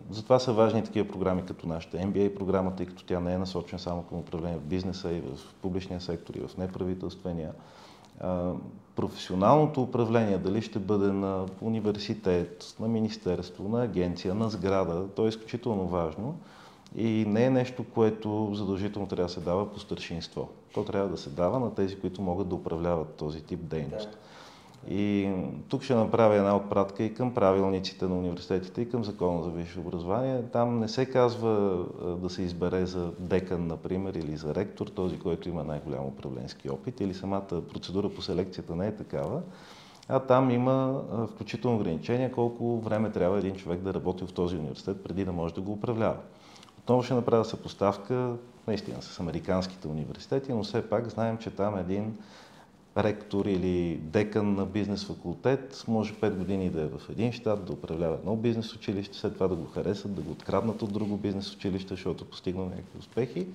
Затова 0.09 0.39
са 0.39 0.53
важни 0.53 0.83
такива 0.83 1.07
програми 1.07 1.45
като 1.45 1.67
нашата 1.67 1.97
MBA 1.97 2.35
програма, 2.35 2.75
тъй 2.75 2.85
като 2.85 3.05
тя 3.05 3.19
не 3.19 3.33
е 3.33 3.37
насочена 3.37 3.79
само 3.79 4.03
към 4.03 4.17
управление 4.17 4.57
в 4.57 4.63
бизнеса 4.63 5.11
и 5.11 5.21
в 5.21 5.37
публичния 5.61 6.01
сектор 6.01 6.33
и 6.33 6.47
в 6.47 6.57
неправителствения. 6.57 7.51
Професионалното 8.95 9.81
управление, 9.81 10.37
дали 10.37 10.61
ще 10.61 10.79
бъде 10.79 11.11
на 11.11 11.45
университет, 11.61 12.75
на 12.79 12.87
министерство, 12.87 13.69
на 13.69 13.83
агенция, 13.83 14.35
на 14.35 14.49
сграда, 14.49 15.07
то 15.15 15.25
е 15.25 15.29
изключително 15.29 15.87
важно 15.87 16.35
и 16.95 17.25
не 17.27 17.45
е 17.45 17.49
нещо, 17.49 17.85
което 17.93 18.51
задължително 18.53 19.07
трябва 19.07 19.27
да 19.27 19.33
се 19.33 19.39
дава 19.39 19.71
по 19.71 19.79
старшинство. 19.79 20.49
То 20.73 20.83
трябва 20.83 21.09
да 21.09 21.17
се 21.17 21.29
дава 21.29 21.59
на 21.59 21.75
тези, 21.75 21.99
които 21.99 22.21
могат 22.21 22.49
да 22.49 22.55
управляват 22.55 23.15
този 23.15 23.41
тип 23.41 23.59
дейност. 23.59 24.09
Да. 24.11 24.17
И 24.87 25.31
тук 25.69 25.83
ще 25.83 25.95
направя 25.95 26.35
една 26.35 26.55
отпратка 26.55 27.03
и 27.03 27.13
към 27.13 27.33
правилниците 27.33 28.07
на 28.07 28.17
университетите 28.17 28.81
и 28.81 28.89
към 28.89 29.03
закона 29.03 29.43
за 29.43 29.49
висше 29.49 29.79
образование. 29.79 30.43
Там 30.53 30.79
не 30.79 30.87
се 30.87 31.05
казва 31.05 31.85
да 32.21 32.29
се 32.29 32.41
избере 32.41 32.85
за 32.85 33.11
декан, 33.19 33.67
например, 33.67 34.13
или 34.13 34.37
за 34.37 34.55
ректор, 34.55 34.87
този, 34.87 35.19
който 35.19 35.49
има 35.49 35.63
най-голям 35.63 36.05
управленски 36.05 36.69
опит, 36.69 36.99
или 36.99 37.13
самата 37.13 37.61
процедура 37.73 38.09
по 38.09 38.21
селекцията 38.21 38.75
не 38.75 38.87
е 38.87 38.95
такава. 38.95 39.41
А 40.09 40.19
там 40.19 40.49
има 40.49 41.01
включително 41.33 41.77
ограничения 41.77 42.31
колко 42.31 42.79
време 42.79 43.11
трябва 43.11 43.37
един 43.37 43.55
човек 43.55 43.79
да 43.79 43.93
работи 43.93 44.25
в 44.27 44.33
този 44.33 44.57
университет 44.57 45.03
преди 45.03 45.25
да 45.25 45.31
може 45.31 45.53
да 45.53 45.61
го 45.61 45.71
управлява. 45.71 46.17
Отново 46.79 47.03
ще 47.03 47.13
направя 47.13 47.45
съпоставка 47.45 48.33
наистина 48.67 49.01
с 49.01 49.19
американските 49.19 49.87
университети, 49.87 50.53
но 50.53 50.63
все 50.63 50.89
пак 50.89 51.09
знаем, 51.09 51.37
че 51.37 51.49
там 51.49 51.77
един 51.77 52.17
ректор 52.97 53.45
или 53.45 53.99
декан 54.03 54.55
на 54.55 54.65
бизнес 54.65 55.05
факултет 55.05 55.83
може 55.87 56.13
5 56.13 56.35
години 56.35 56.69
да 56.69 56.81
е 56.81 56.85
в 56.85 57.09
един 57.09 57.31
щат, 57.31 57.65
да 57.65 57.73
управлява 57.73 58.15
едно 58.15 58.35
бизнес 58.35 58.75
училище, 58.75 59.17
след 59.17 59.33
това 59.33 59.47
да 59.47 59.55
го 59.55 59.65
харесат, 59.65 60.15
да 60.15 60.21
го 60.21 60.31
откраднат 60.31 60.81
от 60.81 60.93
друго 60.93 61.17
бизнес 61.17 61.55
училище, 61.55 61.89
защото 61.89 62.25
постигна 62.25 62.63
някакви 62.63 62.99
успехи. 62.99 63.47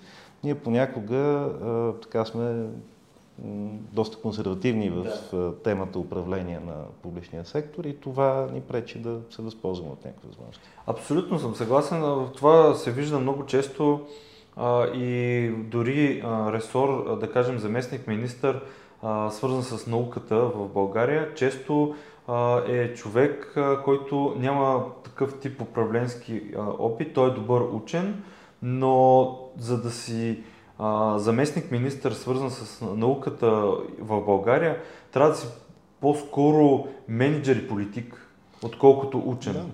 Ние 0.44 0.54
понякога 0.54 1.16
а, 1.16 1.92
така 2.02 2.24
сме 2.24 2.66
доста 3.92 4.16
консервативни 4.16 4.90
в 4.90 5.06
да. 5.32 5.54
темата 5.62 5.98
управление 5.98 6.60
на 6.60 6.74
публичния 7.02 7.44
сектор 7.44 7.84
и 7.84 7.96
това 7.96 8.48
ни 8.52 8.60
пречи 8.60 8.98
да 8.98 9.18
се 9.30 9.42
възползваме 9.42 9.92
от 9.92 10.04
някакви 10.04 10.28
възможности. 10.28 10.68
Абсолютно 10.86 11.38
съм 11.38 11.54
съгласен. 11.54 12.02
Това 12.36 12.74
се 12.74 12.92
вижда 12.92 13.18
много 13.18 13.46
често 13.46 14.00
а, 14.56 14.86
и 14.86 15.50
дори 15.50 16.22
а, 16.24 16.52
ресор, 16.52 17.18
да 17.18 17.32
кажем 17.32 17.58
заместник 17.58 18.06
министър, 18.06 18.62
свързан 19.30 19.62
с 19.62 19.86
науката 19.86 20.36
в 20.36 20.68
България, 20.68 21.34
често 21.34 21.94
е 22.68 22.94
човек, 22.94 23.58
който 23.84 24.34
няма 24.38 24.84
такъв 25.04 25.38
тип 25.38 25.60
управленски 25.60 26.42
опит. 26.78 27.14
Той 27.14 27.28
е 27.28 27.34
добър 27.34 27.60
учен, 27.72 28.22
но 28.62 29.38
за 29.58 29.82
да 29.82 29.90
си 29.90 30.38
заместник 31.16 31.70
министър, 31.70 32.12
свързан 32.12 32.50
с 32.50 32.80
науката 32.96 33.50
в 34.00 34.20
България, 34.20 34.78
трябва 35.12 35.30
да 35.30 35.36
си 35.36 35.46
по-скоро 36.00 36.86
менеджер 37.08 37.56
и 37.56 37.68
политик, 37.68 38.28
отколкото 38.62 39.22
учен. 39.26 39.52
Да. 39.52 39.66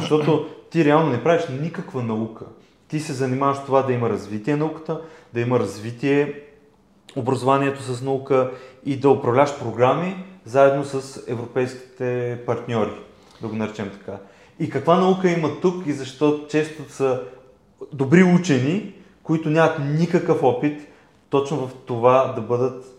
Защото 0.00 0.46
ти 0.70 0.84
реално 0.84 1.10
не 1.10 1.22
правиш 1.22 1.42
никаква 1.62 2.02
наука. 2.02 2.44
Ти 2.88 3.00
се 3.00 3.12
занимаваш 3.12 3.56
с 3.56 3.64
това 3.64 3.82
да 3.82 3.92
има 3.92 4.08
развитие 4.08 4.56
науката, 4.56 5.00
да 5.34 5.40
има 5.40 5.58
развитие 5.58 6.42
образованието 7.18 7.82
с 7.82 8.02
наука 8.02 8.50
и 8.84 8.96
да 8.96 9.10
управляш 9.10 9.58
програми 9.58 10.24
заедно 10.44 10.84
с 10.84 11.22
европейските 11.28 12.38
партньори, 12.46 12.90
да 13.42 13.48
го 13.48 13.56
наречем 13.56 13.90
така. 13.90 14.18
И 14.60 14.70
каква 14.70 14.96
наука 14.96 15.30
има 15.30 15.60
тук 15.60 15.86
и 15.86 15.92
защо 15.92 16.46
често 16.48 16.92
са 16.92 17.22
добри 17.92 18.22
учени, 18.22 18.94
които 19.22 19.50
нямат 19.50 19.78
никакъв 19.78 20.42
опит 20.42 20.80
точно 21.30 21.56
в 21.56 21.70
това 21.86 22.32
да 22.36 22.40
бъдат 22.40 22.97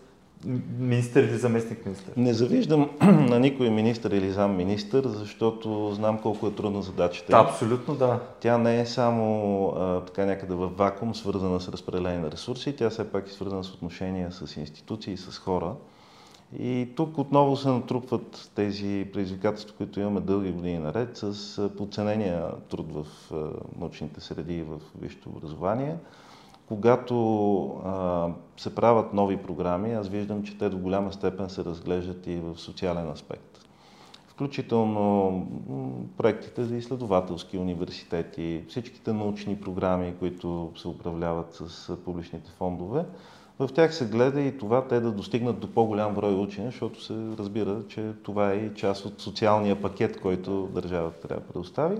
министър 0.78 1.22
или 1.22 1.38
заместник 1.38 1.86
министър? 1.86 2.12
Не 2.16 2.34
завиждам 2.34 2.90
на 3.02 3.40
никой 3.40 3.70
министър 3.70 4.10
или 4.10 4.30
зам 4.30 4.56
министър, 4.56 5.06
защото 5.06 5.92
знам 5.94 6.18
колко 6.18 6.46
е 6.46 6.54
трудна 6.54 6.82
задачата. 6.82 7.32
Да, 7.32 7.38
абсолютно 7.38 7.94
да. 7.94 8.20
Тя 8.40 8.58
не 8.58 8.80
е 8.80 8.86
само 8.86 9.66
а, 9.68 10.00
така 10.00 10.26
някъде 10.26 10.54
в 10.54 10.68
вакуум, 10.68 11.14
свързана 11.14 11.60
с 11.60 11.68
разпределение 11.68 12.18
на 12.18 12.30
ресурси, 12.30 12.76
тя 12.76 12.90
все 12.90 13.12
пак 13.12 13.28
е 13.28 13.32
свързана 13.32 13.64
с 13.64 13.74
отношения 13.74 14.32
с 14.32 14.56
институции, 14.56 15.16
с 15.16 15.38
хора. 15.38 15.74
И 16.58 16.88
тук 16.96 17.18
отново 17.18 17.56
се 17.56 17.68
натрупват 17.68 18.50
тези 18.54 19.08
предизвикателства, 19.12 19.76
които 19.76 20.00
имаме 20.00 20.20
дълги 20.20 20.52
години 20.52 20.78
наред, 20.78 21.16
с 21.16 21.70
подценения 21.76 22.50
труд 22.70 22.86
в 22.92 23.06
научните 23.78 24.20
среди 24.20 24.54
и 24.54 24.62
в 24.62 24.80
висшето 25.00 25.28
образование. 25.28 25.96
Когато 26.70 27.64
а, 27.84 28.28
се 28.56 28.74
правят 28.74 29.12
нови 29.14 29.36
програми, 29.36 29.92
аз 29.92 30.08
виждам, 30.08 30.42
че 30.42 30.58
те 30.58 30.68
до 30.68 30.78
голяма 30.78 31.12
степен 31.12 31.50
се 31.50 31.64
разглеждат 31.64 32.26
и 32.26 32.36
в 32.36 32.58
социален 32.58 33.10
аспект. 33.10 33.58
Включително 34.28 35.46
проектите 36.16 36.64
за 36.64 36.76
изследователски 36.76 37.58
университети, 37.58 38.64
всичките 38.68 39.12
научни 39.12 39.60
програми, 39.60 40.14
които 40.18 40.72
се 40.76 40.88
управляват 40.88 41.54
с 41.54 41.96
публичните 42.04 42.50
фондове, 42.50 43.04
в 43.58 43.68
тях 43.74 43.94
се 43.94 44.06
гледа 44.06 44.40
и 44.40 44.58
това 44.58 44.88
те 44.88 45.00
да 45.00 45.12
достигнат 45.12 45.60
до 45.60 45.74
по-голям 45.74 46.14
брой 46.14 46.34
учени, 46.34 46.66
защото 46.66 47.02
се 47.04 47.14
разбира, 47.38 47.82
че 47.88 48.12
това 48.22 48.52
е 48.52 48.56
и 48.56 48.74
част 48.74 49.04
от 49.04 49.20
социалния 49.20 49.82
пакет, 49.82 50.20
който 50.20 50.66
държавата 50.66 51.28
трябва 51.28 51.42
да 51.42 51.52
предостави. 51.52 51.96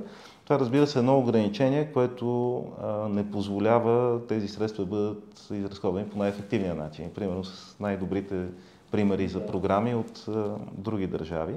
Това 0.50 0.60
разбира 0.60 0.86
се 0.86 0.98
е 0.98 1.00
едно 1.00 1.18
ограничение, 1.18 1.92
което 1.92 2.56
а, 2.82 3.08
не 3.08 3.30
позволява 3.30 4.20
тези 4.26 4.48
средства 4.48 4.84
да 4.84 4.90
бъдат 4.90 5.48
изразходени 5.50 6.08
по 6.08 6.18
най-ефективния 6.18 6.74
начин. 6.74 7.10
Примерно 7.14 7.44
с 7.44 7.76
най-добрите 7.80 8.46
примери 8.90 9.28
за 9.28 9.46
програми 9.46 9.94
от 9.94 10.24
а, 10.28 10.50
други 10.72 11.06
държави. 11.06 11.54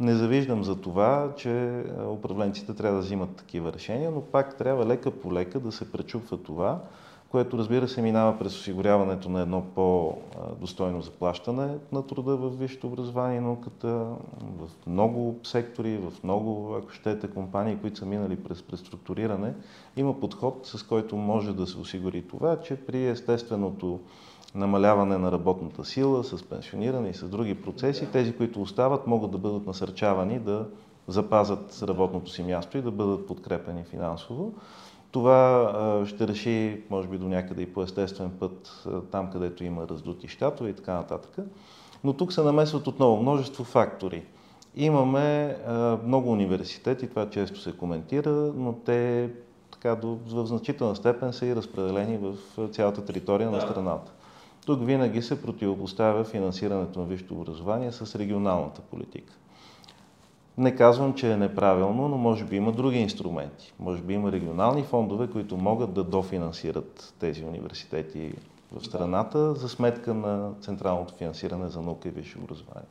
Не 0.00 0.14
завиждам 0.14 0.64
за 0.64 0.76
това, 0.76 1.32
че 1.36 1.82
управленците 2.08 2.74
трябва 2.74 2.96
да 2.96 3.02
взимат 3.02 3.36
такива 3.36 3.72
решения, 3.72 4.10
но 4.10 4.20
пак 4.20 4.56
трябва 4.56 4.86
лека 4.86 5.10
по 5.10 5.32
лека 5.32 5.60
да 5.60 5.72
се 5.72 5.92
пречупва 5.92 6.36
това, 6.42 6.78
което 7.30 7.58
разбира 7.58 7.88
се 7.88 8.02
минава 8.02 8.38
през 8.38 8.56
осигуряването 8.56 9.28
на 9.28 9.40
едно 9.40 9.64
по-достойно 9.74 11.02
заплащане 11.02 11.68
на 11.92 12.06
труда 12.06 12.36
в 12.36 12.58
висшето 12.58 12.86
образование 12.86 13.38
и 13.38 13.40
науката, 13.40 13.88
в 14.58 14.86
много 14.86 15.38
сектори, 15.44 15.98
в 15.98 16.12
много, 16.24 16.74
ако 16.74 16.90
щете, 16.90 17.30
компании, 17.30 17.76
които 17.80 17.98
са 17.98 18.06
минали 18.06 18.36
през 18.36 18.62
преструктуриране, 18.62 19.54
има 19.96 20.20
подход, 20.20 20.60
с 20.66 20.82
който 20.82 21.16
може 21.16 21.52
да 21.52 21.66
се 21.66 21.78
осигури 21.78 22.28
това, 22.28 22.60
че 22.60 22.76
при 22.76 23.06
естественото 23.06 24.00
намаляване 24.54 25.18
на 25.18 25.32
работната 25.32 25.84
сила, 25.84 26.24
с 26.24 26.42
пенсиониране 26.42 27.08
и 27.08 27.14
с 27.14 27.28
други 27.28 27.62
процеси, 27.62 28.12
тези, 28.12 28.36
които 28.36 28.62
остават, 28.62 29.06
могат 29.06 29.30
да 29.30 29.38
бъдат 29.38 29.66
насърчавани 29.66 30.38
да 30.38 30.66
запазят 31.08 31.82
работното 31.82 32.30
си 32.30 32.42
място 32.42 32.78
и 32.78 32.82
да 32.82 32.90
бъдат 32.90 33.26
подкрепени 33.26 33.84
финансово. 33.84 34.54
Това 35.10 36.04
ще 36.06 36.28
реши, 36.28 36.82
може 36.90 37.08
би, 37.08 37.18
до 37.18 37.28
някъде 37.28 37.62
и 37.62 37.72
по 37.72 37.82
естествен 37.82 38.30
път, 38.40 38.86
там 39.10 39.30
където 39.30 39.64
има 39.64 39.88
раздути 39.88 40.28
щатове 40.28 40.70
и 40.70 40.74
така 40.74 40.94
нататък. 40.94 41.36
Но 42.04 42.12
тук 42.12 42.32
се 42.32 42.42
намесват 42.42 42.86
отново 42.86 43.22
множество 43.22 43.64
фактори. 43.64 44.22
Имаме 44.76 45.56
много 46.04 46.32
университети, 46.32 47.08
това 47.08 47.30
често 47.30 47.60
се 47.60 47.72
коментира, 47.72 48.30
но 48.56 48.72
те 48.72 49.30
така, 49.70 49.94
в 50.04 50.46
значителна 50.46 50.96
степен 50.96 51.32
са 51.32 51.46
и 51.46 51.56
разпределени 51.56 52.18
в 52.18 52.68
цялата 52.68 53.04
територия 53.04 53.50
на 53.50 53.60
страната. 53.60 54.12
Тук 54.66 54.86
винаги 54.86 55.22
се 55.22 55.42
противопоставя 55.42 56.24
финансирането 56.24 57.00
на 57.00 57.06
висшето 57.06 57.34
образование 57.34 57.92
с 57.92 58.18
регионалната 58.18 58.80
политика. 58.80 59.32
Не 60.60 60.76
казвам, 60.76 61.14
че 61.14 61.32
е 61.32 61.36
неправилно, 61.36 62.08
но 62.08 62.18
може 62.18 62.44
би 62.44 62.56
има 62.56 62.72
други 62.72 62.98
инструменти. 62.98 63.72
Може 63.78 64.02
би 64.02 64.14
има 64.14 64.32
регионални 64.32 64.82
фондове, 64.82 65.26
които 65.26 65.56
могат 65.56 65.92
да 65.92 66.04
дофинансират 66.04 67.14
тези 67.20 67.44
университети 67.44 68.32
в 68.72 68.84
страната 68.84 69.54
за 69.54 69.68
сметка 69.68 70.14
на 70.14 70.50
централното 70.60 71.14
финансиране 71.14 71.68
за 71.68 71.82
наука 71.82 72.08
и 72.08 72.10
висше 72.10 72.38
образование. 72.38 72.88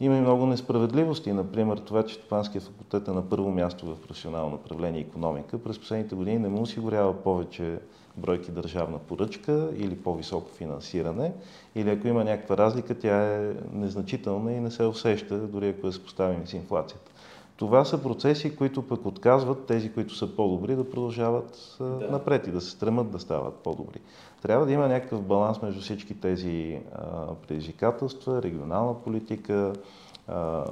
Има 0.00 0.16
и 0.16 0.20
много 0.20 0.46
несправедливости. 0.46 1.32
Например, 1.32 1.76
това, 1.76 2.02
че 2.02 2.14
Стопанския 2.14 2.60
факултет 2.60 3.08
е 3.08 3.10
на 3.10 3.28
първо 3.28 3.50
място 3.50 3.86
в 3.86 4.00
професионално 4.00 4.50
направление 4.50 5.00
економика, 5.00 5.58
през 5.58 5.78
последните 5.78 6.14
години 6.14 6.38
не 6.38 6.48
му 6.48 6.62
осигурява 6.62 7.22
повече 7.22 7.78
бройки 8.16 8.50
държавна 8.50 8.98
поръчка 8.98 9.70
или 9.76 9.96
по-високо 9.96 10.50
финансиране, 10.50 11.32
или 11.74 11.90
ако 11.90 12.08
има 12.08 12.24
някаква 12.24 12.56
разлика, 12.56 12.98
тя 12.98 13.34
е 13.34 13.54
незначителна 13.72 14.52
и 14.52 14.60
не 14.60 14.70
се 14.70 14.84
усеща, 14.84 15.38
дори 15.38 15.68
ако 15.68 15.86
я 15.86 15.92
съпоставим 15.92 16.46
с 16.46 16.52
инфлацията. 16.52 17.10
Това 17.56 17.84
са 17.84 18.02
процеси, 18.02 18.56
които 18.56 18.82
пък 18.82 19.06
отказват 19.06 19.66
тези, 19.66 19.92
които 19.92 20.14
са 20.14 20.36
по-добри, 20.36 20.76
да 20.76 20.90
продължават 20.90 21.76
да. 21.80 22.08
напред 22.10 22.46
и 22.46 22.50
да 22.50 22.60
се 22.60 22.70
стремат 22.70 23.10
да 23.10 23.18
стават 23.18 23.54
по-добри. 23.54 24.00
Трябва 24.42 24.66
да 24.66 24.72
има 24.72 24.88
някакъв 24.88 25.22
баланс 25.22 25.62
между 25.62 25.80
всички 25.80 26.20
тези 26.20 26.80
а, 26.94 27.34
предизвикателства, 27.48 28.42
регионална 28.42 29.02
политика, 29.02 29.72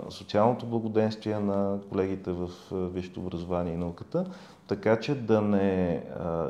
социалното 0.09 0.67
благоденствие 0.67 1.39
на 1.39 1.79
колегите 1.89 2.33
в 2.33 2.51
висшето 2.73 3.21
образование 3.21 3.75
и 3.75 3.77
науката, 3.77 4.27
така 4.67 5.01
че 5.01 5.15
да 5.15 5.41
не 5.41 6.03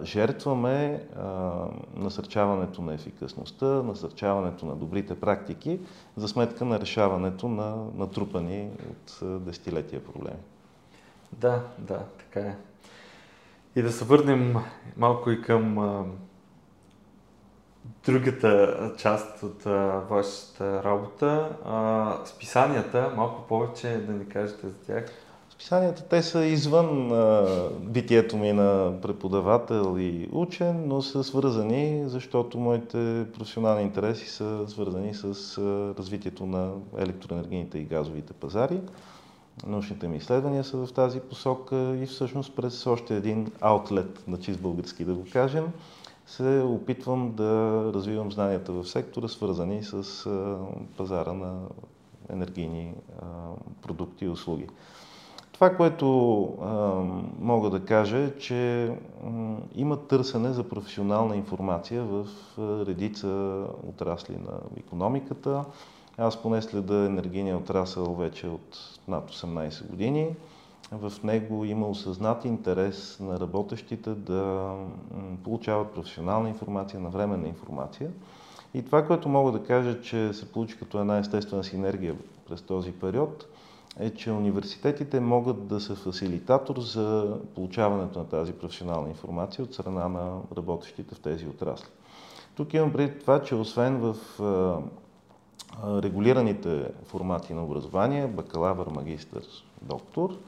жертваме 0.02 1.04
насърчаването 1.96 2.82
на 2.82 2.94
ефикасността, 2.94 3.66
насърчаването 3.66 4.66
на 4.66 4.76
добрите 4.76 5.20
практики 5.20 5.80
за 6.16 6.28
сметка 6.28 6.64
на 6.64 6.80
решаването 6.80 7.48
на 7.48 7.76
натрупани 7.96 8.68
от 8.90 9.40
десетилетия 9.44 10.04
проблеми. 10.04 10.40
Да, 11.32 11.62
да, 11.78 11.98
така 12.18 12.40
е. 12.40 12.56
И 13.76 13.82
да 13.82 13.92
се 13.92 14.04
върнем 14.04 14.56
малко 14.96 15.30
и 15.30 15.42
към 15.42 15.78
другата 18.06 18.76
част 18.98 19.42
от 19.42 19.66
а, 19.66 20.02
вашата 20.10 20.82
работа, 20.84 21.48
а, 21.64 22.16
списанията, 22.24 23.12
малко 23.16 23.42
повече 23.48 24.04
да 24.06 24.12
ни 24.12 24.28
кажете 24.28 24.68
за 24.68 24.74
тях. 24.86 25.06
Списанията, 25.50 26.08
те 26.08 26.22
са 26.22 26.44
извън 26.44 27.12
а, 27.12 27.46
битието 27.80 28.36
ми 28.36 28.52
на 28.52 28.92
преподавател 29.02 29.96
и 29.98 30.28
учен, 30.32 30.88
но 30.88 31.02
са 31.02 31.24
свързани, 31.24 32.02
защото 32.06 32.58
моите 32.58 33.26
професионални 33.38 33.82
интереси 33.82 34.28
са 34.28 34.68
свързани 34.68 35.14
с 35.14 35.24
а, 35.58 35.94
развитието 35.98 36.46
на 36.46 36.72
електроенергийните 36.98 37.78
и 37.78 37.84
газовите 37.84 38.32
пазари. 38.32 38.80
Научните 39.66 40.08
ми 40.08 40.16
изследвания 40.16 40.64
са 40.64 40.86
в 40.86 40.92
тази 40.92 41.20
посока 41.20 41.96
и 42.02 42.06
всъщност 42.06 42.56
през 42.56 42.86
още 42.86 43.16
един 43.16 43.52
аутлет 43.60 44.28
на 44.28 44.38
чист 44.38 44.60
български 44.60 45.04
да 45.04 45.14
го 45.14 45.24
кажем, 45.32 45.66
се 46.30 46.62
опитвам 46.66 47.32
да 47.32 47.82
развивам 47.94 48.32
знанията 48.32 48.72
в 48.72 48.84
сектора, 48.84 49.28
свързани 49.28 49.82
с 49.82 50.26
пазара 50.96 51.32
на 51.32 51.60
енергийни 52.32 52.94
продукти 53.82 54.24
и 54.24 54.28
услуги. 54.28 54.66
Това, 55.52 55.76
което 55.76 56.06
мога 57.38 57.70
да 57.70 57.84
кажа 57.84 58.18
е, 58.18 58.38
че 58.38 58.92
има 59.74 59.96
търсене 59.96 60.52
за 60.52 60.68
професионална 60.68 61.36
информация 61.36 62.04
в 62.04 62.26
редица 62.58 63.64
отрасли 63.88 64.36
на 64.36 64.60
економиката. 64.76 65.64
Аз 66.18 66.42
поне 66.42 66.62
следа 66.62 67.04
енергийния 67.06 67.56
отрасъл 67.56 68.14
вече 68.14 68.46
от 68.46 68.78
над 69.08 69.30
18 69.30 69.86
години. 69.90 70.36
В 70.92 71.12
него 71.24 71.64
има 71.64 71.88
осъзнат 71.88 72.44
интерес 72.44 73.20
на 73.20 73.40
работещите 73.40 74.10
да 74.10 74.74
получават 75.44 75.94
професионална 75.94 76.48
информация, 76.48 77.00
навременна 77.00 77.48
информация. 77.48 78.10
И 78.74 78.84
това, 78.84 79.06
което 79.06 79.28
мога 79.28 79.52
да 79.52 79.64
кажа, 79.64 80.02
че 80.02 80.32
се 80.32 80.52
получи 80.52 80.78
като 80.78 81.00
една 81.00 81.18
естествена 81.18 81.64
синергия 81.64 82.16
през 82.48 82.62
този 82.62 82.92
период– 82.92 83.46
е, 83.98 84.10
че 84.10 84.30
университетите 84.30 85.20
могат 85.20 85.66
да 85.66 85.80
са 85.80 85.94
фасилитатор 85.94 86.80
за 86.80 87.36
получаването 87.54 88.18
на 88.18 88.28
тази 88.28 88.52
професионална 88.52 89.08
информация 89.08 89.64
от 89.64 89.74
страна 89.74 90.08
на 90.08 90.40
работещите 90.56 91.14
в 91.14 91.20
тези 91.20 91.46
отрасли. 91.46 91.88
Тук 92.54 92.74
имам 92.74 92.92
преди 92.92 93.18
това, 93.18 93.42
че 93.42 93.54
освен 93.54 93.98
в 93.98 94.16
регулираните 95.84 96.90
формати 97.04 97.54
на 97.54 97.64
образование, 97.64 98.26
бакалавър, 98.26 98.86
магистър, 98.86 99.42
доктор, 99.82 100.38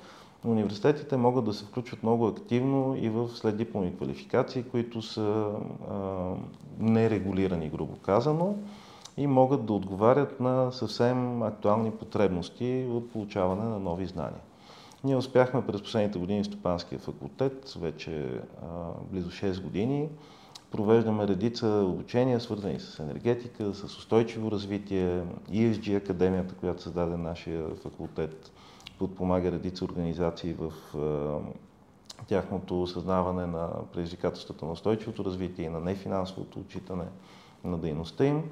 университетите 0.45 1.17
могат 1.17 1.45
да 1.45 1.53
се 1.53 1.65
включват 1.65 2.03
много 2.03 2.27
активно 2.27 2.97
и 2.97 3.09
в 3.09 3.29
следдипломни 3.29 3.97
квалификации, 3.97 4.63
които 4.63 5.03
са 5.03 5.47
а, 5.91 5.97
нерегулирани, 6.79 7.69
грубо 7.69 7.97
казано, 7.97 8.57
и 9.17 9.27
могат 9.27 9.67
да 9.67 9.73
отговарят 9.73 10.41
на 10.41 10.73
съвсем 10.73 11.43
актуални 11.43 11.91
потребности 11.91 12.87
от 12.91 13.13
получаване 13.13 13.65
на 13.65 13.79
нови 13.79 14.07
знания. 14.07 14.41
Ние 15.05 15.17
успяхме 15.17 15.67
през 15.67 15.83
последните 15.83 16.19
години 16.19 16.43
в 16.43 16.47
Стопанския 16.47 16.99
факултет, 16.99 17.75
вече 17.81 18.41
а, 18.63 18.67
близо 19.11 19.31
6 19.31 19.63
години, 19.63 20.09
провеждаме 20.71 21.29
редица 21.29 21.67
обучения, 21.67 22.41
свързани 22.41 22.81
с 22.81 22.99
енергетика, 22.99 23.75
с 23.75 23.85
устойчиво 23.85 24.51
развитие, 24.51 25.23
ESG 25.51 25.97
Академията, 25.97 26.55
която 26.55 26.83
създаде 26.83 27.17
нашия 27.17 27.69
факултет, 27.83 28.53
подпомага 29.03 29.53
редица 29.53 29.85
организации 29.85 30.55
в 30.59 30.73
тяхното 32.27 32.83
осъзнаване 32.83 33.47
на 33.47 33.69
предизвикателствата 33.93 34.67
на 34.67 34.73
устойчивото 34.73 35.25
развитие 35.25 35.65
и 35.65 35.69
на 35.69 35.81
нефинансовото 35.81 36.59
отчитане 36.59 37.05
на 37.65 37.79
дейността 37.79 38.25
им. 38.25 38.43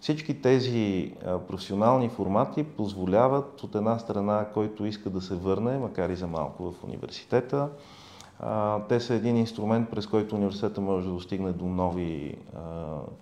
Всички 0.00 0.42
тези 0.42 1.12
професионални 1.48 2.08
формати 2.08 2.64
позволяват 2.64 3.62
от 3.62 3.74
една 3.74 3.98
страна, 3.98 4.46
който 4.54 4.86
иска 4.86 5.10
да 5.10 5.20
се 5.20 5.34
върне, 5.34 5.78
макар 5.78 6.10
и 6.10 6.16
за 6.16 6.26
малко 6.26 6.72
в 6.72 6.84
университета, 6.84 7.68
те 8.88 9.00
са 9.00 9.14
един 9.14 9.36
инструмент, 9.36 9.90
през 9.90 10.06
който 10.06 10.36
университета 10.36 10.80
може 10.80 11.06
да 11.06 11.12
достигне 11.12 11.52
до 11.52 11.64
нови 11.64 12.38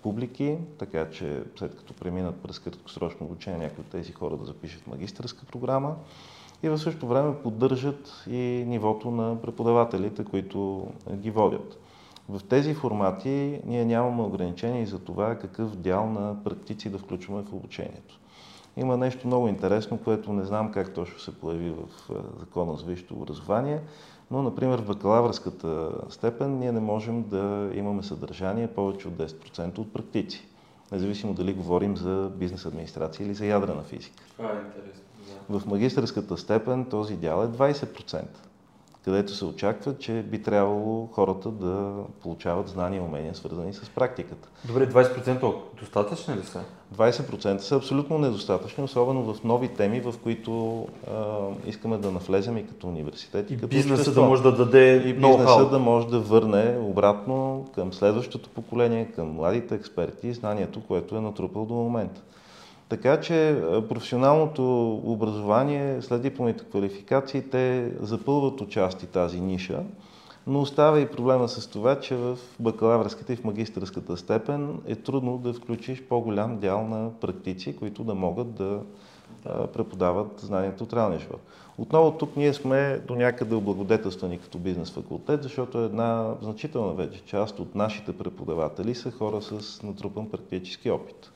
публики, 0.02 0.58
така 0.78 1.10
че 1.10 1.42
след 1.58 1.76
като 1.76 1.94
преминат 1.94 2.36
през 2.36 2.58
краткосрочно 2.58 3.26
обучение, 3.26 3.58
някои 3.58 3.84
от 3.84 3.90
тези 3.90 4.12
хора 4.12 4.36
да 4.36 4.44
запишат 4.44 4.86
магистърска 4.86 5.46
програма 5.46 5.96
и 6.62 6.68
в 6.68 6.78
същото 6.78 7.06
време 7.06 7.34
поддържат 7.42 8.24
и 8.30 8.64
нивото 8.66 9.10
на 9.10 9.40
преподавателите, 9.42 10.24
които 10.24 10.88
ги 11.12 11.30
водят. 11.30 11.78
В 12.28 12.40
тези 12.44 12.74
формати 12.74 13.60
ние 13.66 13.84
нямаме 13.84 14.22
ограничения 14.22 14.86
за 14.86 14.98
това 14.98 15.34
какъв 15.34 15.76
дял 15.76 16.10
на 16.10 16.44
практици 16.44 16.90
да 16.90 16.98
включваме 16.98 17.42
в 17.42 17.52
обучението. 17.52 18.18
Има 18.76 18.96
нещо 18.96 19.26
много 19.26 19.48
интересно, 19.48 19.98
което 19.98 20.32
не 20.32 20.44
знам 20.44 20.72
как 20.72 20.94
точно 20.94 21.18
се 21.18 21.40
появи 21.40 21.70
в 21.70 22.10
Закона 22.38 22.76
за 22.76 22.84
висшето 22.84 23.14
образование, 23.14 23.80
но, 24.30 24.42
например, 24.42 24.78
в 24.78 24.86
бакалавърската 24.86 25.90
степен 26.08 26.58
ние 26.58 26.72
не 26.72 26.80
можем 26.80 27.22
да 27.22 27.70
имаме 27.74 28.02
съдържание 28.02 28.66
повече 28.66 29.08
от 29.08 29.14
10% 29.14 29.78
от 29.78 29.92
практици. 29.92 30.46
Независимо 30.92 31.34
дали 31.34 31.52
говорим 31.54 31.96
за 31.96 32.30
бизнес 32.36 32.66
администрация 32.66 33.26
или 33.26 33.34
за 33.34 33.46
ядрена 33.46 33.82
физика. 33.82 34.22
Това 34.36 34.50
е 34.50 34.62
интересно. 34.66 35.02
В 35.48 35.62
магистърската 35.66 36.36
степен 36.36 36.84
този 36.84 37.16
дял 37.16 37.42
е 37.42 37.48
20% 37.48 38.24
където 39.06 39.34
се 39.34 39.44
очаква, 39.44 39.98
че 39.98 40.12
би 40.12 40.42
трябвало 40.42 41.08
хората 41.12 41.50
да 41.50 41.92
получават 42.22 42.68
знания 42.68 42.98
и 42.98 43.00
умения, 43.00 43.34
свързани 43.34 43.72
с 43.72 43.90
практиката. 43.94 44.48
Добре, 44.64 44.88
20% 44.88 45.54
достатъчни 45.80 46.36
ли 46.36 46.42
са? 46.42 46.60
20% 46.96 47.58
са 47.58 47.76
абсолютно 47.76 48.18
недостатъчни, 48.18 48.84
особено 48.84 49.34
в 49.34 49.44
нови 49.44 49.68
теми, 49.68 50.00
в 50.00 50.14
които 50.22 50.86
а, 51.10 51.12
искаме 51.66 51.98
да 51.98 52.10
навлезем 52.10 52.56
и 52.56 52.66
като 52.66 52.88
университет. 52.88 53.50
И, 53.50 53.54
и 53.54 53.56
като 53.56 53.68
бизнеса 53.68 54.00
общество. 54.00 54.20
да 54.20 54.26
може 54.28 54.42
да 54.42 54.52
даде 54.52 54.96
И 54.96 55.14
бизнеса 55.14 55.68
да 55.70 55.78
може 55.78 56.08
да 56.08 56.20
върне 56.20 56.78
обратно 56.80 57.66
към 57.74 57.92
следващото 57.92 58.48
поколение, 58.48 59.12
към 59.16 59.28
младите 59.28 59.74
експерти, 59.74 60.32
знанието, 60.32 60.80
което 60.80 61.16
е 61.16 61.20
натрупал 61.20 61.64
до 61.64 61.74
момента. 61.74 62.20
Така 62.88 63.20
че 63.20 63.62
професионалното 63.88 64.94
образование, 65.04 66.02
след 66.02 66.22
дипломните 66.22 66.64
квалификации, 66.64 67.42
те 67.42 67.92
запълват 68.00 68.60
отчасти 68.60 69.06
тази 69.06 69.40
ниша, 69.40 69.82
но 70.46 70.60
остава 70.60 71.00
и 71.00 71.08
проблема 71.08 71.48
с 71.48 71.66
това, 71.66 72.00
че 72.00 72.16
в 72.16 72.38
бакалавърската 72.60 73.32
и 73.32 73.36
в 73.36 73.44
магистърската 73.44 74.16
степен 74.16 74.78
е 74.86 74.96
трудно 74.96 75.38
да 75.38 75.52
включиш 75.52 76.02
по-голям 76.02 76.58
дял 76.58 76.86
на 76.88 77.10
практици, 77.20 77.76
които 77.76 78.04
да 78.04 78.14
могат 78.14 78.54
да 78.54 78.80
преподават 79.72 80.40
знанието 80.40 80.84
от 80.84 80.92
реалния 80.92 81.20
живот. 81.20 81.40
Отново 81.78 82.18
тук 82.18 82.36
ние 82.36 82.52
сме 82.52 83.00
до 83.06 83.14
някъде 83.14 83.54
облагодетелствани 83.54 84.38
като 84.38 84.58
бизнес 84.58 84.90
факултет, 84.90 85.42
защото 85.42 85.78
една 85.78 86.34
значителна 86.42 86.92
вече 86.92 87.24
част 87.24 87.60
от 87.60 87.74
нашите 87.74 88.18
преподаватели 88.18 88.94
са 88.94 89.10
хора 89.10 89.42
с 89.42 89.82
натрупан 89.82 90.30
практически 90.30 90.90
опит 90.90 91.32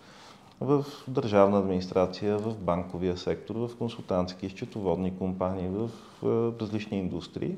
в 0.61 0.85
държавна 1.09 1.59
администрация, 1.59 2.39
в 2.39 2.55
банковия 2.59 3.17
сектор, 3.17 3.55
в 3.55 3.77
консултантски, 3.79 4.49
счетоводни 4.49 5.19
компании, 5.19 5.69
в 5.69 5.91
различни 6.61 6.99
индустрии. 6.99 7.55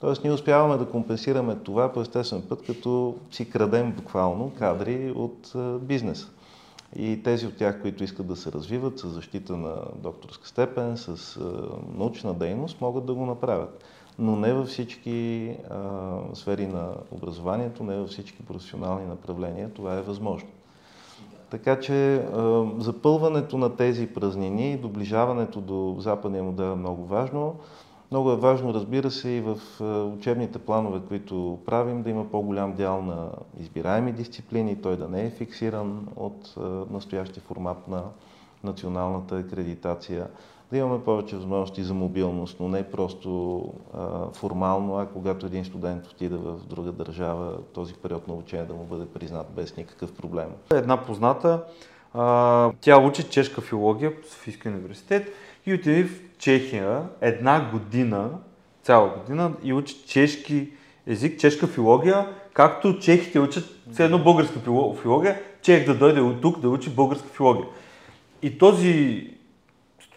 Тоест 0.00 0.24
ние 0.24 0.32
успяваме 0.32 0.76
да 0.76 0.88
компенсираме 0.88 1.56
това 1.56 1.92
по 1.92 2.00
естествен 2.00 2.42
път, 2.48 2.66
като 2.66 3.16
си 3.30 3.50
крадем 3.50 3.92
буквално 3.92 4.52
кадри 4.58 5.12
от 5.16 5.52
бизнеса. 5.80 6.28
И 6.96 7.22
тези 7.22 7.46
от 7.46 7.56
тях, 7.56 7.82
които 7.82 8.04
искат 8.04 8.26
да 8.26 8.36
се 8.36 8.52
развиват 8.52 8.98
с 8.98 9.08
защита 9.08 9.56
на 9.56 9.74
докторска 9.96 10.48
степен, 10.48 10.96
с 10.96 11.40
научна 11.94 12.34
дейност, 12.34 12.80
могат 12.80 13.06
да 13.06 13.14
го 13.14 13.26
направят. 13.26 13.84
Но 14.18 14.36
не 14.36 14.52
във 14.52 14.68
всички 14.68 15.48
а, 15.70 16.18
сфери 16.34 16.66
на 16.66 16.90
образованието, 17.10 17.84
не 17.84 17.96
във 17.96 18.10
всички 18.10 18.42
професионални 18.42 19.06
направления 19.06 19.70
това 19.70 19.94
е 19.94 20.02
възможно. 20.02 20.48
Така 21.52 21.80
че 21.80 22.26
запълването 22.78 23.58
на 23.58 23.76
тези 23.76 24.06
празнини, 24.06 24.76
доближаването 24.76 25.60
до 25.60 25.96
западния 25.98 26.42
модел 26.42 26.64
е 26.64 26.76
много 26.76 27.04
важно. 27.06 27.54
Много 28.10 28.30
е 28.32 28.36
важно, 28.36 28.74
разбира 28.74 29.10
се, 29.10 29.28
и 29.28 29.40
в 29.40 29.58
учебните 30.18 30.58
планове, 30.58 31.00
които 31.08 31.58
правим, 31.66 32.02
да 32.02 32.10
има 32.10 32.30
по-голям 32.30 32.72
дял 32.72 33.02
на 33.02 33.28
избираеми 33.60 34.12
дисциплини, 34.12 34.82
той 34.82 34.96
да 34.96 35.08
не 35.08 35.26
е 35.26 35.30
фиксиран 35.30 36.06
от 36.16 36.54
настоящия 36.90 37.42
формат 37.42 37.88
на 37.88 38.02
националната 38.64 39.36
акредитация 39.38 40.26
да 40.72 40.78
имаме 40.78 41.04
повече 41.04 41.36
възможности 41.36 41.82
за 41.82 41.94
мобилност, 41.94 42.56
но 42.60 42.68
не 42.68 42.82
просто 42.82 43.62
а, 43.94 44.30
формално, 44.32 44.96
а 44.96 45.06
когато 45.06 45.46
един 45.46 45.64
студент 45.64 46.06
отиде 46.06 46.36
в 46.36 46.54
друга 46.66 46.92
държава, 46.92 47.58
този 47.74 47.94
период 47.94 48.28
на 48.28 48.34
обучение 48.34 48.64
да 48.64 48.74
му 48.74 48.84
бъде 48.84 49.06
признат 49.06 49.46
без 49.56 49.76
никакъв 49.76 50.12
проблем. 50.12 50.48
Една 50.74 50.96
позната, 51.04 51.64
а, 52.14 52.70
тя 52.80 52.98
учи 52.98 53.22
чешка 53.22 53.60
филология 53.60 54.12
в 54.22 54.30
Софийския 54.30 54.72
университет 54.72 55.32
и 55.66 55.74
отиде 55.74 56.04
в 56.04 56.20
Чехия 56.38 57.02
една 57.20 57.70
година, 57.70 58.30
цяла 58.82 59.08
година 59.08 59.52
и 59.62 59.72
учи 59.72 59.96
чешки 60.06 60.70
език, 61.06 61.40
чешка 61.40 61.66
филология, 61.66 62.28
както 62.52 62.98
чехите 62.98 63.40
учат 63.40 63.64
все 63.92 64.04
едно 64.04 64.18
българска 64.18 64.60
филология, 65.02 65.40
чех 65.62 65.86
да 65.86 65.94
дойде 65.94 66.40
тук 66.40 66.60
да 66.60 66.68
учи 66.68 66.90
българска 66.90 67.28
филология. 67.28 67.66
И 68.42 68.58
този 68.58 69.26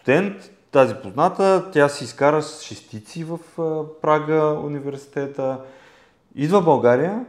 студент, 0.06 0.50
тази 0.70 0.94
позната, 0.94 1.70
тя 1.72 1.88
си 1.88 2.04
изкара 2.04 2.42
с 2.42 2.62
шестици 2.62 3.24
в 3.24 3.38
Прага 4.02 4.60
университета, 4.64 5.60
идва 6.34 6.60
в 6.60 6.64
България 6.64 7.26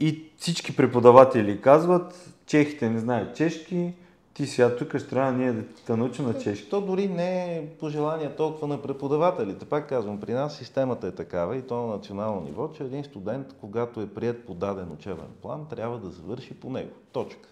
и 0.00 0.24
всички 0.36 0.76
преподаватели 0.76 1.60
казват, 1.60 2.30
чехите 2.46 2.90
не 2.90 2.98
знаят 2.98 3.36
чешки, 3.36 3.92
ти 4.34 4.46
сега 4.46 4.76
тук 4.76 4.96
ще 4.98 5.08
трябва 5.08 5.32
ние 5.32 5.52
да 5.52 5.62
те 5.86 5.96
научим 5.96 6.26
на 6.26 6.38
чешки. 6.38 6.70
То 6.70 6.80
дори 6.80 7.08
не 7.08 7.56
е 7.56 7.66
пожелание 7.66 8.36
толкова 8.36 8.66
на 8.66 8.82
преподавателите. 8.82 9.64
Пак 9.64 9.88
казвам, 9.88 10.20
при 10.20 10.32
нас 10.32 10.56
системата 10.56 11.06
е 11.06 11.12
такава 11.12 11.56
и 11.56 11.62
то 11.62 11.86
на 11.86 11.86
национално 11.86 12.40
ниво, 12.40 12.68
че 12.68 12.82
един 12.82 13.04
студент, 13.04 13.46
когато 13.60 14.00
е 14.00 14.08
прият 14.08 14.46
по 14.46 14.54
даден 14.54 14.92
учебен 14.92 15.28
план, 15.42 15.66
трябва 15.70 15.98
да 15.98 16.10
завърши 16.10 16.54
по 16.54 16.70
него. 16.70 16.92
Точка. 17.12 17.48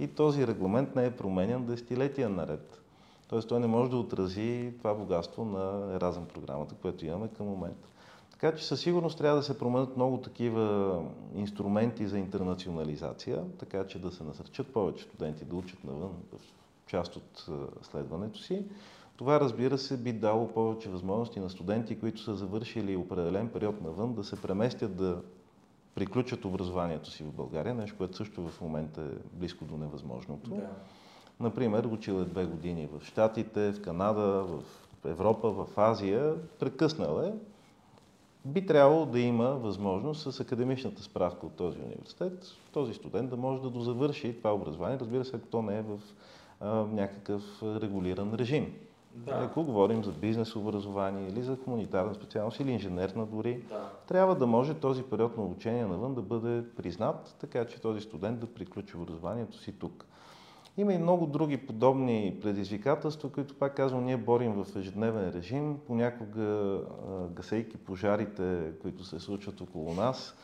И 0.00 0.06
този 0.06 0.46
регламент 0.46 0.96
не 0.96 1.06
е 1.06 1.10
променен 1.10 1.66
десетилетия 1.66 2.28
наред. 2.28 2.80
Тоест 3.28 3.48
той 3.48 3.60
не 3.60 3.66
може 3.66 3.90
да 3.90 3.96
отрази 3.96 4.72
това 4.78 4.94
богатство 4.94 5.44
на 5.44 5.94
Еразъм 5.94 6.26
програмата, 6.26 6.74
което 6.74 7.06
имаме 7.06 7.28
към 7.28 7.46
момента. 7.46 7.88
Така 8.30 8.56
че 8.56 8.66
със 8.66 8.80
сигурност 8.80 9.18
трябва 9.18 9.36
да 9.36 9.42
се 9.42 9.58
променят 9.58 9.96
много 9.96 10.16
такива 10.16 11.02
инструменти 11.34 12.06
за 12.06 12.18
интернационализация, 12.18 13.44
така 13.58 13.86
че 13.86 13.98
да 13.98 14.12
се 14.12 14.24
насърчат 14.24 14.72
повече 14.72 15.04
студенти 15.04 15.44
да 15.44 15.56
учат 15.56 15.84
навън 15.84 16.12
в 16.32 16.40
част 16.86 17.16
от 17.16 17.46
следването 17.82 18.38
си. 18.38 18.64
Това, 19.16 19.40
разбира 19.40 19.78
се, 19.78 19.96
би 19.96 20.12
дало 20.12 20.48
повече 20.48 20.88
възможности 20.88 21.40
на 21.40 21.50
студенти, 21.50 22.00
които 22.00 22.20
са 22.20 22.34
завършили 22.34 22.96
определен 22.96 23.48
период 23.48 23.80
навън, 23.80 24.14
да 24.14 24.24
се 24.24 24.42
преместят 24.42 24.96
да 24.96 25.22
приключат 25.94 26.44
образованието 26.44 27.10
си 27.10 27.22
в 27.22 27.32
България, 27.32 27.74
нещо, 27.74 27.96
което 27.98 28.16
също 28.16 28.48
в 28.48 28.60
момента 28.60 29.00
е 29.00 29.36
близко 29.38 29.64
до 29.64 29.76
невъзможното. 29.76 30.50
Да. 30.50 30.70
Например, 31.40 31.84
учил 31.84 32.12
е 32.12 32.24
две 32.24 32.44
години 32.44 32.88
в 32.92 33.04
Штатите, 33.04 33.72
в 33.72 33.82
Канада, 33.82 34.44
в 34.44 34.62
Европа, 35.04 35.50
в 35.50 35.66
Азия, 35.76 36.34
прекъснал 36.58 37.20
е, 37.20 37.32
би 38.44 38.66
трябвало 38.66 39.06
да 39.06 39.20
има 39.20 39.46
възможност 39.46 40.32
с 40.32 40.40
академичната 40.40 41.02
справка 41.02 41.46
от 41.46 41.52
този 41.52 41.78
университет, 41.80 42.46
този 42.72 42.94
студент 42.94 43.30
да 43.30 43.36
може 43.36 43.62
да 43.62 43.70
дозавърши 43.70 44.36
това 44.38 44.54
образование, 44.54 44.98
разбира 44.98 45.24
се, 45.24 45.36
ако 45.36 45.46
то 45.46 45.62
не 45.62 45.78
е 45.78 45.82
в 45.82 45.98
а, 46.60 46.74
някакъв 46.74 47.42
регулиран 47.62 48.34
режим. 48.34 48.74
Да. 49.14 49.32
Ако 49.32 49.64
говорим 49.64 50.04
за 50.04 50.12
бизнес 50.12 50.56
образование 50.56 51.28
или 51.28 51.42
за 51.42 51.56
хуманитарна 51.64 52.14
специалност 52.14 52.60
или 52.60 52.70
инженерна 52.70 53.26
дори, 53.26 53.62
да. 53.68 53.90
трябва 54.08 54.34
да 54.34 54.46
може 54.46 54.74
този 54.74 55.02
период 55.02 55.36
на 55.36 55.42
обучение 55.42 55.86
навън 55.86 56.14
да 56.14 56.22
бъде 56.22 56.64
признат, 56.76 57.36
така 57.40 57.64
че 57.64 57.80
този 57.80 58.00
студент 58.00 58.40
да 58.40 58.46
приключи 58.46 58.96
образованието 58.96 59.58
си 59.58 59.72
тук. 59.72 60.04
Има 60.78 60.92
и 60.92 60.98
много 60.98 61.26
други 61.26 61.56
подобни 61.56 62.38
предизвикателства, 62.42 63.32
които, 63.32 63.54
пак 63.54 63.76
казвам, 63.76 64.04
ние 64.04 64.16
борим 64.16 64.52
в 64.52 64.76
ежедневен 64.76 65.30
режим. 65.30 65.78
Понякога, 65.86 66.80
гасейки 67.30 67.76
пожарите, 67.76 68.72
които 68.82 69.04
се 69.04 69.20
случват 69.20 69.60
около 69.60 69.94
нас, 69.94 70.36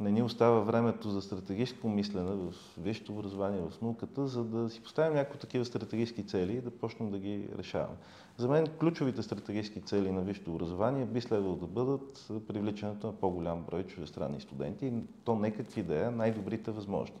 не 0.00 0.10
ни 0.10 0.22
остава 0.22 0.60
времето 0.60 1.10
за 1.10 1.22
стратегическо 1.22 1.88
мислене 1.88 2.30
в 2.30 2.54
висшето 2.78 3.12
образование, 3.12 3.60
в 3.70 3.80
науката, 3.82 4.26
за 4.26 4.44
да 4.44 4.70
си 4.70 4.82
поставим 4.82 5.14
някакви 5.14 5.38
такива 5.38 5.64
стратегически 5.64 6.26
цели 6.26 6.52
и 6.52 6.60
да 6.60 6.70
почнем 6.70 7.10
да 7.10 7.18
ги 7.18 7.48
решаваме. 7.58 7.96
За 8.36 8.48
мен 8.48 8.66
ключовите 8.80 9.22
стратегически 9.22 9.80
цели 9.80 10.12
на 10.12 10.22
висшето 10.22 10.50
образование 10.50 11.06
би 11.06 11.20
следвало 11.20 11.56
да 11.56 11.66
бъдат 11.66 12.28
привличането 12.48 13.06
на 13.06 13.12
по-голям 13.12 13.62
брой 13.62 13.82
чуждестранни 13.82 14.40
студенти, 14.40 14.92
то 15.24 15.36
не 15.36 15.50
какви 15.50 15.82
да 15.82 16.06
е, 16.06 16.10
най-добрите 16.10 16.70
възможни. 16.70 17.16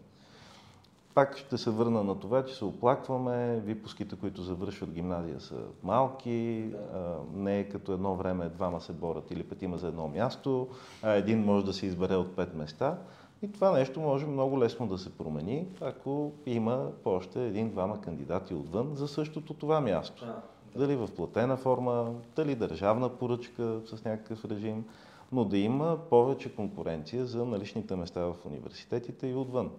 Пак 1.14 1.36
ще 1.36 1.58
се 1.58 1.70
върна 1.70 2.04
на 2.04 2.18
това, 2.18 2.44
че 2.44 2.54
се 2.54 2.64
оплакваме, 2.64 3.60
випуските, 3.60 4.16
които 4.16 4.42
завършват 4.42 4.90
гимназия 4.90 5.40
са 5.40 5.56
малки, 5.82 6.64
да. 6.70 7.16
не 7.34 7.58
е 7.58 7.68
като 7.68 7.92
едно 7.92 8.14
време 8.14 8.48
двама 8.48 8.80
се 8.80 8.92
борят 8.92 9.30
или 9.30 9.42
петима 9.42 9.78
за 9.78 9.88
едно 9.88 10.08
място, 10.08 10.68
а 11.02 11.10
един 11.10 11.44
може 11.44 11.64
да 11.64 11.72
се 11.72 11.86
избере 11.86 12.14
от 12.14 12.36
пет 12.36 12.54
места. 12.54 12.98
И 13.42 13.52
това 13.52 13.72
нещо 13.72 14.00
може 14.00 14.26
много 14.26 14.58
лесно 14.58 14.86
да 14.86 14.98
се 14.98 15.10
промени, 15.10 15.66
ако 15.80 16.32
има 16.46 16.88
по 17.04 17.10
още 17.10 17.46
един-двама 17.46 18.00
кандидати 18.00 18.54
отвън 18.54 18.90
за 18.94 19.08
същото 19.08 19.54
това 19.54 19.80
място. 19.80 20.24
Да. 20.26 20.42
Дали 20.76 20.96
в 20.96 21.08
платена 21.16 21.56
форма, 21.56 22.14
дали 22.36 22.54
държавна 22.54 23.08
поръчка 23.08 23.80
с 23.86 24.04
някакъв 24.04 24.44
режим, 24.44 24.84
но 25.32 25.44
да 25.44 25.58
има 25.58 25.98
повече 26.10 26.54
конкуренция 26.54 27.26
за 27.26 27.44
наличните 27.44 27.96
места 27.96 28.20
в 28.20 28.34
университетите 28.46 29.26
и 29.26 29.34
отвън. 29.34 29.70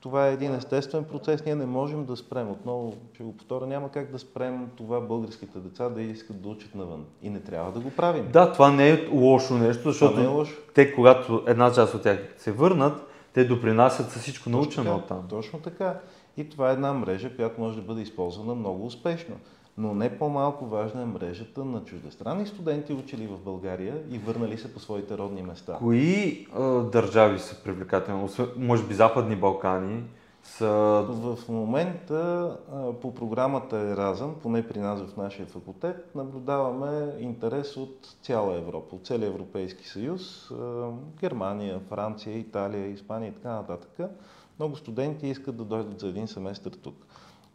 Това 0.00 0.28
е 0.28 0.32
един 0.32 0.54
естествен 0.54 1.04
процес, 1.04 1.44
ние 1.44 1.54
не 1.54 1.66
можем 1.66 2.04
да 2.04 2.16
спрем. 2.16 2.50
Отново 2.50 2.94
ще 3.14 3.22
го 3.22 3.36
повторя, 3.36 3.66
няма 3.66 3.90
как 3.90 4.10
да 4.10 4.18
спрем 4.18 4.70
това 4.76 5.00
българските 5.00 5.58
деца 5.58 5.88
да 5.88 6.02
искат 6.02 6.42
да 6.42 6.48
учат 6.48 6.74
навън. 6.74 7.04
И 7.22 7.30
не 7.30 7.40
трябва 7.40 7.72
да 7.72 7.80
го 7.80 7.90
правим. 7.90 8.28
Да, 8.32 8.52
това 8.52 8.70
не 8.70 8.90
е 8.90 9.08
лошо 9.12 9.54
нещо, 9.54 9.90
защото 9.90 10.20
е 10.20 10.26
лошо. 10.26 10.56
те, 10.74 10.94
когато 10.94 11.42
една 11.46 11.72
част 11.72 11.94
от 11.94 12.02
тях 12.02 12.34
се 12.36 12.52
върнат, 12.52 13.06
те 13.32 13.44
допринасят 13.44 14.10
с 14.10 14.18
всичко 14.18 14.50
научено 14.50 14.96
от 14.96 15.06
там. 15.06 15.26
Точно 15.28 15.58
така. 15.58 16.00
И 16.36 16.48
това 16.48 16.70
е 16.70 16.72
една 16.72 16.92
мрежа, 16.92 17.36
която 17.36 17.60
може 17.60 17.76
да 17.76 17.82
бъде 17.82 18.00
използвана 18.00 18.54
много 18.54 18.86
успешно 18.86 19.36
но 19.78 19.94
не 19.94 20.18
по-малко 20.18 20.66
важна 20.66 21.02
е 21.02 21.04
мрежата 21.04 21.64
на 21.64 21.84
чуждестранни 21.84 22.46
студенти, 22.46 22.92
учили 22.92 23.26
в 23.26 23.38
България 23.38 24.02
и 24.10 24.18
върнали 24.18 24.58
се 24.58 24.74
по 24.74 24.80
своите 24.80 25.18
родни 25.18 25.42
места. 25.42 25.76
Кои 25.78 26.46
а, 26.54 26.62
държави 26.68 27.38
са 27.38 27.62
привлекателни? 27.62 28.28
Може 28.56 28.82
би 28.82 28.94
Западни 28.94 29.36
Балкани? 29.36 30.02
Са... 30.42 30.68
В 31.08 31.38
момента 31.48 32.56
а, 32.72 32.92
по 32.92 33.14
програмата 33.14 33.78
Еразъм, 33.78 34.34
поне 34.42 34.68
при 34.68 34.78
нас 34.78 35.00
в 35.02 35.16
нашия 35.16 35.46
факултет, 35.46 36.10
наблюдаваме 36.14 37.14
интерес 37.18 37.76
от 37.76 38.16
цяла 38.22 38.56
Европа, 38.56 38.96
от 38.96 39.06
целия 39.06 39.28
Европейски 39.28 39.88
съюз, 39.88 40.50
а, 40.50 40.90
Германия, 41.20 41.80
Франция, 41.88 42.38
Италия, 42.38 42.86
Испания 42.86 43.28
и 43.28 43.34
така 43.34 43.50
нататък. 43.50 44.10
Много 44.58 44.76
студенти 44.76 45.26
искат 45.26 45.56
да 45.56 45.64
дойдат 45.64 46.00
за 46.00 46.08
един 46.08 46.28
семестър 46.28 46.72
тук. 46.72 47.06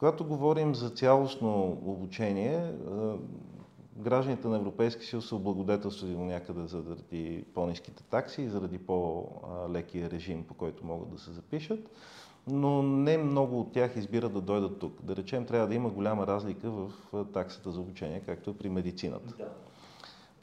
Когато 0.03 0.25
говорим 0.25 0.75
за 0.75 0.89
цялостно 0.89 1.77
обучение, 1.85 2.73
гражданите 3.97 4.47
на 4.47 4.57
Европейския 4.57 5.07
съюз 5.07 5.27
са 5.27 5.35
облагодетелствали 5.35 6.11
до 6.11 6.19
някъде 6.19 6.67
заради 6.67 7.45
по-низките 7.53 8.03
такси 8.03 8.41
и 8.41 8.49
заради 8.49 8.77
по-лекия 8.77 10.09
режим, 10.09 10.43
по 10.43 10.53
който 10.53 10.85
могат 10.85 11.09
да 11.09 11.19
се 11.19 11.31
запишат, 11.31 11.79
но 12.47 12.83
не 12.83 13.17
много 13.17 13.59
от 13.59 13.71
тях 13.71 13.95
избират 13.95 14.33
да 14.33 14.41
дойдат 14.41 14.79
тук. 14.79 15.01
Да 15.03 15.15
речем, 15.15 15.45
трябва 15.45 15.67
да 15.67 15.75
има 15.75 15.89
голяма 15.89 16.27
разлика 16.27 16.71
в 16.71 16.91
таксата 17.33 17.71
за 17.71 17.79
обучение, 17.79 18.21
както 18.25 18.49
е 18.49 18.57
при 18.57 18.69
медицината. 18.69 19.33
Да. 19.37 19.49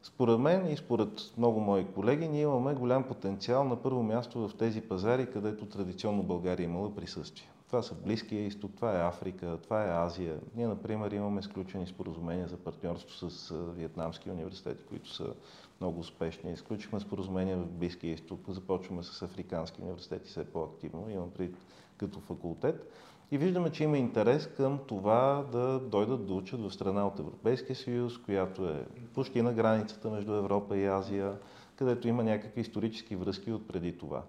Според 0.03 0.39
мен 0.39 0.67
и 0.73 0.77
според 0.77 1.11
много 1.39 1.61
мои 1.61 1.87
колеги, 1.87 2.29
ние 2.29 2.43
имаме 2.43 2.75
голям 2.75 3.05
потенциал 3.05 3.65
на 3.65 3.77
първо 3.77 4.03
място 4.03 4.49
в 4.49 4.57
тези 4.57 4.81
пазари, 4.81 5.31
където 5.33 5.67
традиционно 5.67 6.23
България 6.23 6.65
е 6.65 6.71
имала 6.71 6.95
присъствие. 6.95 7.49
Това 7.71 7.83
са 7.83 7.95
Близкия 7.95 8.47
изток, 8.47 8.71
това 8.77 8.97
е 8.97 9.09
Африка, 9.09 9.59
това 9.63 9.85
е 9.85 10.05
Азия. 10.07 10.41
Ние, 10.57 10.67
например, 10.67 11.11
имаме 11.11 11.43
сключени 11.43 11.87
споразумения 11.87 12.49
за 12.49 12.57
партньорство 12.57 13.31
с 13.31 13.55
вьетнамски 13.55 14.31
университети, 14.31 14.85
които 14.89 15.11
са 15.11 15.35
много 15.81 16.01
успешни. 16.01 16.53
Изключихме 16.53 17.01
споразумения 17.01 17.57
в 17.57 17.67
Близкия 17.67 18.13
изток, 18.13 18.41
започваме 18.49 19.03
с 19.03 19.23
африкански 19.23 19.83
университети 19.83 20.31
все 20.31 20.45
по-активно, 20.45 21.11
имам 21.11 21.31
пред 21.31 21.51
като 21.97 22.21
факултет. 22.21 22.93
И 23.31 23.39
виждаме, 23.39 23.71
че 23.71 23.85
има 23.85 23.99
интерес 23.99 24.47
към 24.47 24.79
това 24.87 25.45
да 25.53 25.81
дойдат 25.81 26.27
да 26.27 26.35
учат 26.35 26.61
в 26.61 26.71
страна 26.71 27.07
от 27.07 27.19
Европейския 27.19 27.77
съюз, 27.77 28.19
която 28.19 28.69
е 28.69 28.87
почти 29.15 29.43
на 29.43 29.53
границата 29.53 30.11
между 30.11 30.35
Европа 30.35 30.77
и 30.77 30.87
Азия, 30.87 31.39
където 31.77 32.09
има 32.09 32.25
някакви 32.25 32.61
исторически 32.61 33.17
връзки 33.17 33.53
от 33.53 33.69
преди 33.69 33.99
това. 33.99 34.23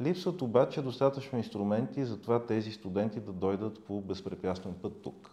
Липсват 0.00 0.42
обаче 0.42 0.82
достатъчно 0.82 1.38
инструменти 1.38 2.04
за 2.04 2.20
това 2.20 2.46
тези 2.46 2.72
студенти 2.72 3.20
да 3.20 3.32
дойдат 3.32 3.84
по 3.84 4.00
безпрепятствен 4.00 4.74
път 4.82 5.02
тук. 5.02 5.30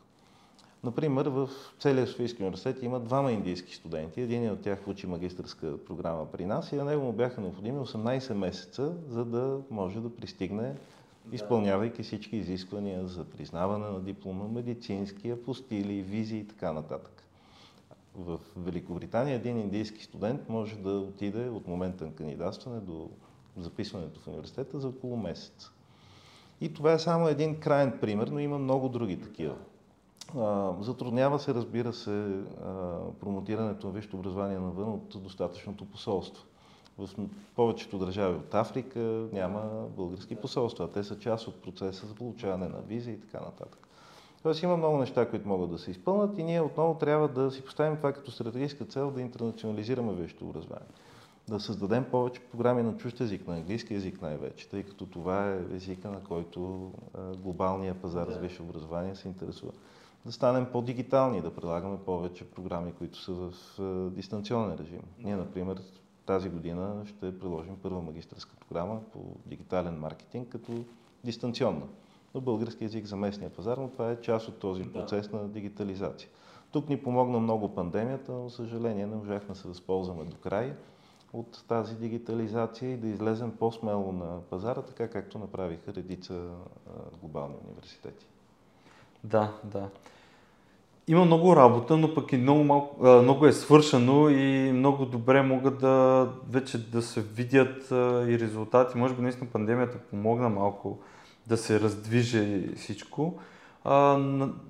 Например, 0.84 1.26
в 1.26 1.50
целия 1.80 2.08
Софийски 2.08 2.44
университет 2.44 2.84
има 2.84 3.00
двама 3.00 3.32
индийски 3.32 3.76
студенти. 3.76 4.22
Един 4.22 4.52
от 4.52 4.62
тях 4.62 4.88
учи 4.88 5.08
магистърска 5.08 5.78
програма 5.86 6.32
при 6.32 6.46
нас 6.46 6.72
и 6.72 6.76
на 6.76 6.86
него 6.86 7.04
му 7.04 7.14
бяха 7.14 7.42
необходими 7.42 7.80
18 7.80 8.34
месеца, 8.34 8.94
за 9.10 9.26
да 9.26 9.60
може 9.70 10.00
да 10.00 10.16
пристигне, 10.16 10.76
изпълнявайки 11.32 12.04
всички 12.04 12.38
изисквания 12.38 13.08
за 13.08 13.24
признаване 13.24 13.86
на 13.86 14.00
диплома, 14.00 14.48
медицински, 14.48 15.30
апостили, 15.30 16.02
визи 16.02 16.38
и 16.38 16.48
така 16.48 16.74
нататък. 16.74 17.24
В 18.16 18.40
Великобритания 18.58 19.36
един 19.36 19.58
индийски 19.58 20.04
студент 20.04 20.50
може 20.50 20.76
да 20.76 20.90
отиде 20.90 21.50
от 21.50 21.68
момента 21.68 22.06
на 22.06 22.14
кандидатстване 22.14 22.80
до 22.80 23.10
записването 23.58 24.20
в 24.20 24.28
университета 24.28 24.80
за 24.80 24.88
около 24.88 25.18
месец. 25.18 25.72
И 26.62 26.74
това 26.74 26.94
е 26.94 27.00
само 27.00 27.28
един 27.28 27.60
крайен 27.60 27.98
пример, 28.02 28.28
но 28.28 28.40
има 28.40 28.58
много 28.60 28.90
други 28.90 29.20
такива. 29.22 29.56
Затруднява 30.80 31.40
се, 31.40 31.54
разбира 31.54 31.94
се, 31.94 32.44
промотирането 33.20 33.88
на 33.88 33.94
висшето 33.94 34.18
образование 34.18 34.60
навън 34.60 34.90
от 34.90 35.24
достатъчното 35.24 35.86
посолство. 35.86 36.46
В 36.98 37.10
повечето 37.56 37.98
държави 37.98 38.36
от 38.36 38.54
Африка 38.56 39.00
няма 39.34 39.88
български 39.98 40.36
посолства, 40.36 40.92
те 40.92 41.04
са 41.04 41.20
част 41.20 41.48
от 41.48 41.62
процеса 41.62 42.08
за 42.08 42.16
получаване 42.16 42.68
на 42.68 42.82
виза 42.88 43.12
и 43.12 43.20
така 43.22 43.40
нататък. 43.40 43.88
Тоест 44.44 44.64
има 44.64 44.78
много 44.78 44.98
неща, 44.98 45.30
които 45.30 45.48
могат 45.48 45.72
да 45.72 45.78
се 45.78 45.92
изпълнят 45.92 46.38
и 46.38 46.44
ние 46.44 46.62
отново 46.62 46.98
трябва 46.98 47.28
да 47.28 47.52
си 47.52 47.62
поставим 47.62 47.98
това 47.98 48.14
като 48.14 48.32
стратегическа 48.32 48.86
цел 48.86 49.12
да 49.12 49.22
интернационализираме 49.22 50.14
висшето 50.14 50.46
образование 50.46 50.88
да 51.52 51.60
създадем 51.60 52.06
повече 52.12 52.42
програми 52.42 52.84
на 52.84 52.98
чужд 52.98 53.22
език, 53.22 53.48
на 53.48 53.56
английски 53.56 53.94
език 53.94 54.22
най-вече, 54.22 54.70
тъй 54.70 54.84
като 54.84 55.06
това 55.06 55.50
е 55.50 55.76
езика, 55.76 56.10
на 56.12 56.24
който 56.24 56.92
глобалния 57.38 57.94
пазар 57.94 58.28
за 58.30 58.40
висше 58.40 58.62
образование 58.62 59.16
се 59.16 59.28
интересува. 59.28 59.72
Да 60.26 60.32
станем 60.32 60.68
по-дигитални, 60.72 61.42
да 61.42 61.56
предлагаме 61.56 61.98
повече 62.06 62.52
програми, 62.52 62.94
които 62.98 63.18
са 63.18 63.34
в 63.34 63.54
дистанционен 64.10 64.78
режим. 64.80 65.02
Ние, 65.20 65.36
например, 65.36 65.82
тази 66.26 66.50
година 66.50 67.04
ще 67.06 67.40
приложим 67.40 67.76
първа 67.84 68.02
магистрска 68.02 68.56
програма 68.56 69.00
по 69.14 69.20
дигитален 69.46 70.00
маркетинг 70.00 70.50
като 70.50 70.72
дистанционна. 71.24 71.86
На 72.36 72.42
български 72.42 72.84
язик 72.84 73.06
за 73.06 73.16
местния 73.16 73.50
пазар, 73.50 73.78
но 73.78 73.90
това 73.90 74.12
е 74.12 74.22
част 74.22 74.48
от 74.48 74.60
този 74.60 74.84
процес 74.84 75.32
на 75.32 75.48
дигитализация. 75.48 76.30
Тук 76.72 76.90
ни 76.90 77.04
помогна 77.04 77.40
много 77.40 77.76
пандемията, 77.76 78.32
но, 78.32 78.50
съжаление, 78.50 79.08
не 79.08 79.16
можахме 79.16 79.54
да 79.54 79.60
се 79.60 79.68
възползваме 79.68 80.24
до 80.24 80.38
край 80.38 80.74
от 81.34 81.64
тази 81.68 81.96
дигитализация 81.96 82.92
и 82.92 82.98
да 82.98 83.08
излезем 83.08 83.52
по-смело 83.60 84.12
на 84.12 84.42
пазара, 84.50 84.82
така 84.82 85.10
както 85.10 85.40
направиха 85.40 85.94
редица 85.94 86.42
глобални 87.22 87.56
университети. 87.68 88.26
Да, 89.24 89.54
да. 89.64 89.90
Има 91.08 91.26
много 91.26 91.56
работа, 91.56 91.98
но 91.98 92.14
пък 92.14 92.32
и 92.32 92.38
много, 92.38 92.64
малко, 92.64 93.06
много 93.06 93.46
е 93.46 93.54
свършено 93.54 94.30
и 94.30 94.72
много 94.72 95.06
добре 95.06 95.42
могат 95.42 95.80
да 95.80 96.28
вече 96.50 96.92
да 96.92 97.02
се 97.02 97.22
видят 97.22 97.92
и 98.30 98.38
резултати. 98.40 98.98
Може 98.98 99.14
би 99.14 99.22
наистина 99.22 99.50
пандемията 99.54 99.98
помогна 99.98 100.50
малко 100.50 101.00
да 101.48 101.58
се 101.58 101.80
раздвижи 101.80 102.70
всичко. 102.76 103.40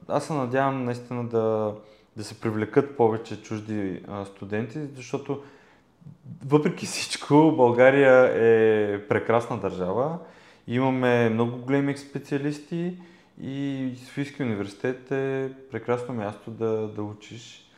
Аз 0.07 0.26
се 0.26 0.34
надявам 0.34 0.86
наистина 0.86 1.28
да, 1.28 1.76
да 2.18 2.24
се 2.24 2.41
привлекат 2.41 2.97
повече 2.97 3.41
чужди 3.41 4.03
студенти, 4.26 4.80
защото 4.95 5.41
въпреки 6.45 6.86
всичко, 6.86 7.54
България 7.58 8.32
е 8.34 9.08
прекрасна 9.08 9.60
държава. 9.60 10.20
Имаме 10.68 11.30
много 11.30 11.58
големи 11.58 11.97
специалисти 11.97 12.97
и 13.41 13.89
Софийския 14.06 14.45
университет 14.45 15.12
е 15.12 15.52
прекрасно 15.72 16.14
място 16.14 16.52
да, 16.52 16.88
да 16.88 17.04
учиш. 17.04 17.72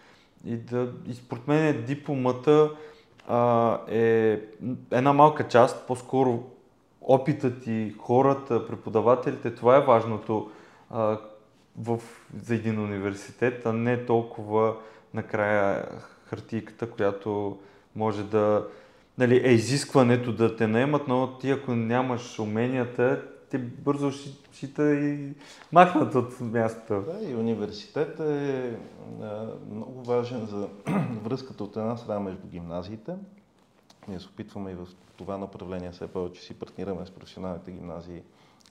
И, 0.46 0.56
да, 0.56 0.92
и 1.08 1.14
според 1.14 1.48
мен 1.48 1.84
дипломата 1.86 2.72
а, 3.28 3.80
е 3.90 4.40
една 4.92 5.14
малка 5.14 5.48
част, 5.48 5.88
по-скоро 5.88 6.44
опитът 7.02 7.68
и 7.68 7.96
хората, 8.00 8.68
преподавателите, 8.68 9.56
това 9.56 9.78
е 9.78 9.86
важното 9.86 10.52
а, 10.90 11.18
в, 11.78 12.00
за 12.44 12.56
един 12.56 12.80
университет, 12.80 13.66
а 13.66 13.74
не 13.74 14.06
толкова 14.06 14.76
накрая 15.14 15.86
хартийката, 16.26 16.90
която 16.90 17.60
може 17.96 18.24
да 18.24 18.68
нали, 19.18 19.42
е 19.44 19.52
изискването 19.52 20.32
да 20.32 20.56
те 20.56 20.68
наемат, 20.68 21.08
но 21.08 21.38
ти 21.38 21.52
ако 21.52 21.76
нямаш 21.76 22.40
уменията, 22.40 23.26
те 23.50 23.58
бързо 23.58 24.12
ще, 24.12 24.30
ще 24.54 24.84
и 24.84 25.34
махнат 25.72 26.16
от 26.16 26.40
мястото. 26.42 27.02
Да, 27.02 27.30
и 27.30 27.36
университет 27.36 28.20
е 28.20 28.78
а, 29.22 29.48
много 29.72 30.04
важен 30.04 30.46
за 30.46 30.68
връзката 31.24 31.64
от 31.64 31.78
една 31.78 31.98
страна 31.98 32.20
между 32.20 32.48
гимназиите. 32.48 33.16
Ние 34.08 34.20
се 34.20 34.28
опитваме 34.28 34.72
и 34.72 34.76
в 34.76 34.88
това 35.18 35.38
направление 35.38 35.92
все 35.92 36.08
повече 36.08 36.42
си 36.42 36.54
партнираме 36.54 37.06
с 37.06 37.12
професионалните 37.12 37.72
гимназии 37.72 38.22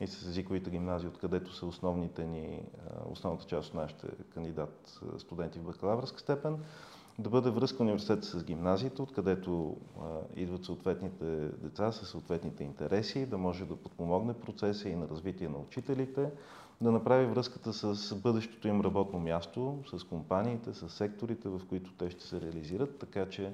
и 0.00 0.06
с 0.06 0.26
езиковите 0.26 0.70
гимназии, 0.70 1.08
откъдето 1.08 1.54
са 1.54 1.66
основните 1.66 2.24
ни, 2.24 2.62
основната 3.10 3.44
част 3.44 3.68
от 3.68 3.74
нашите 3.74 4.06
кандидат 4.34 5.00
студенти 5.18 5.58
в 5.58 5.62
бакалавърска 5.62 6.20
степен 6.20 6.58
да 7.18 7.30
бъде 7.30 7.50
връзка 7.50 7.82
университета 7.82 8.26
с 8.26 8.44
гимназиите, 8.44 9.02
откъдето 9.02 9.76
а, 10.00 10.04
идват 10.36 10.64
съответните 10.64 11.24
деца 11.48 11.92
с 11.92 12.06
съответните 12.06 12.64
интереси, 12.64 13.26
да 13.26 13.38
може 13.38 13.64
да 13.64 13.76
подпомогне 13.76 14.34
процеса 14.34 14.88
и 14.88 14.96
на 14.96 15.08
развитие 15.08 15.48
на 15.48 15.58
учителите, 15.58 16.30
да 16.80 16.92
направи 16.92 17.26
връзката 17.26 17.72
с 17.72 18.14
бъдещото 18.14 18.68
им 18.68 18.80
работно 18.80 19.18
място, 19.20 19.78
с 19.96 20.04
компаниите, 20.04 20.74
с 20.74 20.88
секторите, 20.88 21.48
в 21.48 21.60
които 21.68 21.92
те 21.92 22.10
ще 22.10 22.26
се 22.26 22.40
реализират, 22.40 22.98
така 22.98 23.28
че 23.28 23.52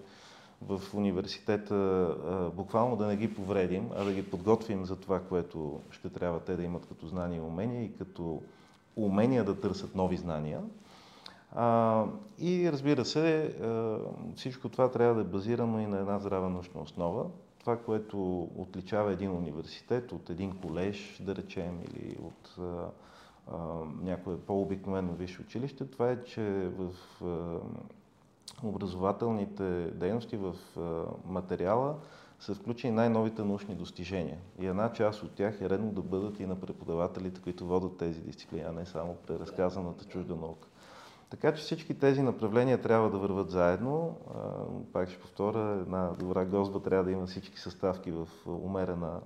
в 0.62 0.82
университета 0.94 1.74
а, 1.74 2.50
буквално 2.50 2.96
да 2.96 3.06
не 3.06 3.16
ги 3.16 3.34
повредим, 3.34 3.88
а 3.96 4.04
да 4.04 4.12
ги 4.12 4.30
подготвим 4.30 4.84
за 4.84 4.96
това, 4.96 5.20
което 5.20 5.80
ще 5.90 6.08
трябва 6.08 6.40
те 6.40 6.56
да 6.56 6.62
имат 6.62 6.86
като 6.86 7.06
знания 7.06 7.38
и 7.38 7.40
умения 7.40 7.84
и 7.84 7.96
като 7.98 8.42
умения 8.96 9.44
да 9.44 9.60
търсят 9.60 9.94
нови 9.94 10.16
знания. 10.16 10.60
А, 11.52 12.04
и 12.38 12.72
разбира 12.72 13.04
се, 13.04 13.44
а, 13.62 13.98
всичко 14.36 14.68
това 14.68 14.90
трябва 14.90 15.14
да 15.14 15.20
е 15.20 15.24
базирано 15.24 15.80
и 15.80 15.86
на 15.86 15.98
една 15.98 16.18
здрава 16.18 16.48
научна 16.48 16.80
основа. 16.80 17.26
Това, 17.60 17.76
което 17.76 18.48
отличава 18.56 19.12
един 19.12 19.30
университет 19.30 20.12
от 20.12 20.30
един 20.30 20.52
колеж, 20.52 21.22
да 21.22 21.36
речем, 21.36 21.80
или 21.94 22.16
от 22.22 22.58
а, 22.58 22.90
а, 23.52 23.56
някое 24.02 24.40
по-обикновено 24.40 25.12
висше 25.12 25.40
училище, 25.42 25.86
това 25.86 26.10
е, 26.10 26.24
че 26.24 26.42
в 26.78 26.92
а, 27.24 27.58
образователните 28.62 29.90
дейности, 29.90 30.36
в 30.36 30.54
а, 30.76 31.04
материала 31.32 31.96
са 32.40 32.54
включени 32.54 32.92
най-новите 32.92 33.44
научни 33.44 33.74
достижения. 33.74 34.38
И 34.58 34.66
една 34.66 34.92
част 34.92 35.22
от 35.22 35.32
тях 35.32 35.60
е 35.60 35.70
редно 35.70 35.92
да 35.92 36.02
бъдат 36.02 36.40
и 36.40 36.46
на 36.46 36.60
преподавателите, 36.60 37.40
които 37.40 37.66
водят 37.66 37.96
тези 37.96 38.20
дисциплини, 38.20 38.64
а 38.68 38.72
не 38.72 38.86
само 38.86 39.16
преразказаната 39.26 40.04
чужда 40.04 40.34
наука. 40.34 40.68
Така 41.30 41.54
че 41.54 41.62
всички 41.62 41.98
тези 41.98 42.22
направления 42.22 42.80
трябва 42.80 43.10
да 43.10 43.18
върват 43.18 43.50
заедно. 43.50 44.16
Пак 44.92 45.08
ще 45.08 45.20
повторя, 45.20 45.78
една 45.80 46.10
добра 46.18 46.44
гозба 46.44 46.80
трябва 46.80 47.04
да 47.04 47.10
има 47.10 47.26
всички 47.26 47.58
съставки 47.58 48.10
в 48.10 48.28
умерена 48.46 49.20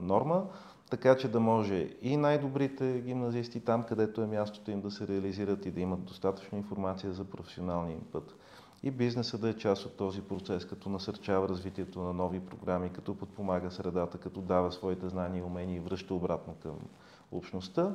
норма, 0.00 0.46
така 0.90 1.16
че 1.16 1.30
да 1.30 1.40
може 1.40 1.90
и 2.02 2.16
най-добрите 2.16 3.00
гимназисти 3.00 3.60
там, 3.60 3.82
където 3.82 4.22
е 4.22 4.26
мястото 4.26 4.70
им 4.70 4.80
да 4.80 4.90
се 4.90 5.08
реализират 5.08 5.66
и 5.66 5.70
да 5.70 5.80
имат 5.80 6.04
достатъчно 6.04 6.58
информация 6.58 7.12
за 7.12 7.24
професионалния 7.24 7.94
им 7.94 8.04
път. 8.12 8.34
И 8.82 8.90
бизнеса 8.90 9.38
да 9.38 9.48
е 9.48 9.56
част 9.56 9.86
от 9.86 9.96
този 9.96 10.22
процес, 10.22 10.64
като 10.64 10.88
насърчава 10.88 11.48
развитието 11.48 12.00
на 12.00 12.12
нови 12.12 12.40
програми, 12.40 12.92
като 12.92 13.14
подпомага 13.14 13.70
средата, 13.70 14.18
като 14.18 14.40
дава 14.40 14.72
своите 14.72 15.08
знания 15.08 15.40
и 15.40 15.42
умения 15.42 15.76
и 15.76 15.80
връща 15.80 16.14
обратно 16.14 16.54
към 16.62 16.78
общността. 17.32 17.94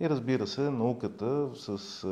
И 0.00 0.10
разбира 0.10 0.46
се, 0.46 0.70
науката 0.70 1.48
с 1.54 2.04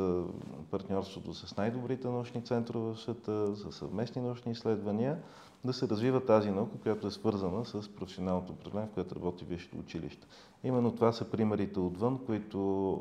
партньорството 0.71 1.33
с 1.33 1.57
най-добрите 1.57 2.07
научни 2.07 2.43
центрове 2.43 2.93
в 2.93 2.99
света, 2.99 3.55
с 3.55 3.71
съвместни 3.71 4.21
научни 4.21 4.51
изследвания, 4.51 5.17
да 5.65 5.73
се 5.73 5.87
развива 5.87 6.25
тази 6.25 6.51
наука, 6.51 6.77
която 6.83 7.07
е 7.07 7.11
свързана 7.11 7.65
с 7.65 7.95
професионалното 7.95 8.51
управление, 8.53 8.89
в 8.91 8.93
което 8.93 9.15
работи 9.15 9.45
висшето 9.45 9.77
училище. 9.77 10.27
Именно 10.63 10.95
това 10.95 11.11
са 11.11 11.25
примерите 11.25 11.79
отвън, 11.79 12.19
които 12.25 12.59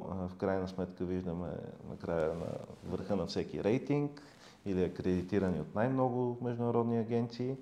в 0.09 0.31
крайна 0.39 0.69
сметка 0.69 1.05
виждаме 1.05 1.49
накрая 1.91 2.35
на 2.35 2.47
върха 2.91 3.17
на 3.17 3.27
всеки 3.27 3.65
рейтинг 3.65 4.23
или 4.67 4.85
акредитирани 4.85 5.61
от 5.61 5.75
най-много 5.75 6.39
международни 6.43 6.99
агенции. 6.99 7.57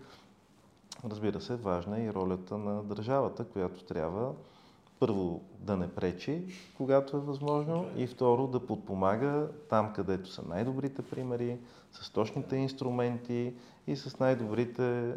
Разбира 1.05 1.41
се, 1.41 1.57
важна 1.57 2.01
е 2.01 2.05
и 2.05 2.13
ролята 2.13 2.59
на 2.59 2.83
държавата, 2.83 3.45
която 3.45 3.85
трябва 3.85 4.33
първо 5.03 5.41
да 5.61 5.77
не 5.77 5.89
пречи, 5.89 6.43
когато 6.77 7.17
е 7.17 7.21
възможно, 7.21 7.87
и 7.97 8.07
второ 8.07 8.47
да 8.47 8.67
подпомага 8.67 9.49
там, 9.71 9.93
където 9.93 10.31
са 10.31 10.43
най-добрите 10.49 11.03
примери, 11.03 11.57
с 11.93 12.11
точните 12.11 12.57
инструменти 12.57 13.55
и 13.87 13.97
с 13.97 14.19
най-добрите 14.19 14.83
а, 14.83 15.15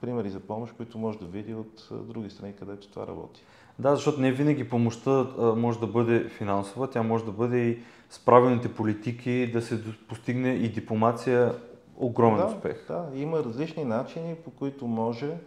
примери 0.00 0.30
за 0.30 0.40
помощ, 0.40 0.74
които 0.76 0.98
може 0.98 1.18
да 1.18 1.26
види 1.26 1.54
от 1.54 1.88
а, 1.90 1.94
други 1.94 2.30
страни, 2.30 2.52
където 2.52 2.88
това 2.88 3.06
работи. 3.06 3.42
Да, 3.78 3.94
защото 3.94 4.20
не 4.20 4.32
винаги 4.32 4.68
помощта 4.68 5.10
а, 5.10 5.54
може 5.54 5.80
да 5.80 5.86
бъде 5.86 6.28
финансова, 6.28 6.90
тя 6.90 7.02
може 7.02 7.24
да 7.24 7.32
бъде 7.32 7.58
и 7.58 7.78
с 8.10 8.24
правилните 8.24 8.74
политики 8.74 9.50
да 9.52 9.62
се 9.62 9.82
постигне 10.08 10.48
и 10.48 10.68
дипломация 10.68 11.54
огромен 11.96 12.40
да, 12.40 12.46
успех. 12.46 12.84
Да, 12.88 13.06
има 13.14 13.44
различни 13.44 13.84
начини, 13.84 14.34
по 14.34 14.50
които 14.50 14.86
може 14.86 15.38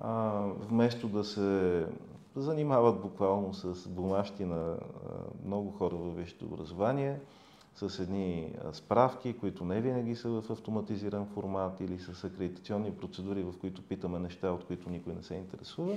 а, 0.00 0.42
вместо 0.68 1.08
да 1.08 1.24
се 1.24 1.84
занимават 2.36 3.00
буквално 3.00 3.54
с 3.54 3.88
бумащина 3.88 4.76
много 5.46 5.70
хора 5.70 5.96
във 5.96 6.16
висшето 6.16 6.44
образование, 6.44 7.20
с 7.74 7.98
едни 7.98 8.54
справки, 8.72 9.38
които 9.38 9.64
не 9.64 9.80
винаги 9.80 10.16
са 10.16 10.28
в 10.28 10.50
автоматизиран 10.50 11.26
формат 11.26 11.80
или 11.80 11.98
с 11.98 12.24
акредитационни 12.24 12.92
процедури, 12.92 13.42
в 13.42 13.54
които 13.60 13.82
питаме 13.82 14.18
неща, 14.18 14.50
от 14.50 14.64
които 14.64 14.90
никой 14.90 15.14
не 15.14 15.22
се 15.22 15.34
интересува, 15.34 15.96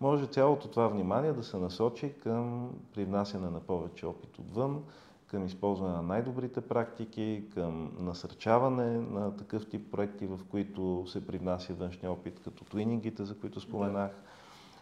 може 0.00 0.26
цялото 0.26 0.68
това 0.68 0.88
внимание 0.88 1.32
да 1.32 1.42
се 1.42 1.56
насочи 1.56 2.12
към 2.22 2.70
привнасяне 2.94 3.50
на 3.50 3.60
повече 3.60 4.06
опит 4.06 4.38
отвън, 4.38 4.82
към 5.26 5.46
използване 5.46 5.92
на 5.92 6.02
най-добрите 6.02 6.60
практики, 6.60 7.44
към 7.54 7.92
насърчаване 7.98 8.98
на 9.00 9.36
такъв 9.36 9.68
тип 9.68 9.90
проекти, 9.90 10.26
в 10.26 10.40
които 10.50 11.04
се 11.06 11.26
привнася 11.26 11.74
външния 11.74 12.12
опит, 12.12 12.40
като 12.44 12.64
твинингите, 12.64 13.24
за 13.24 13.38
които 13.38 13.60
споменах. 13.60 14.10
Да 14.10 14.35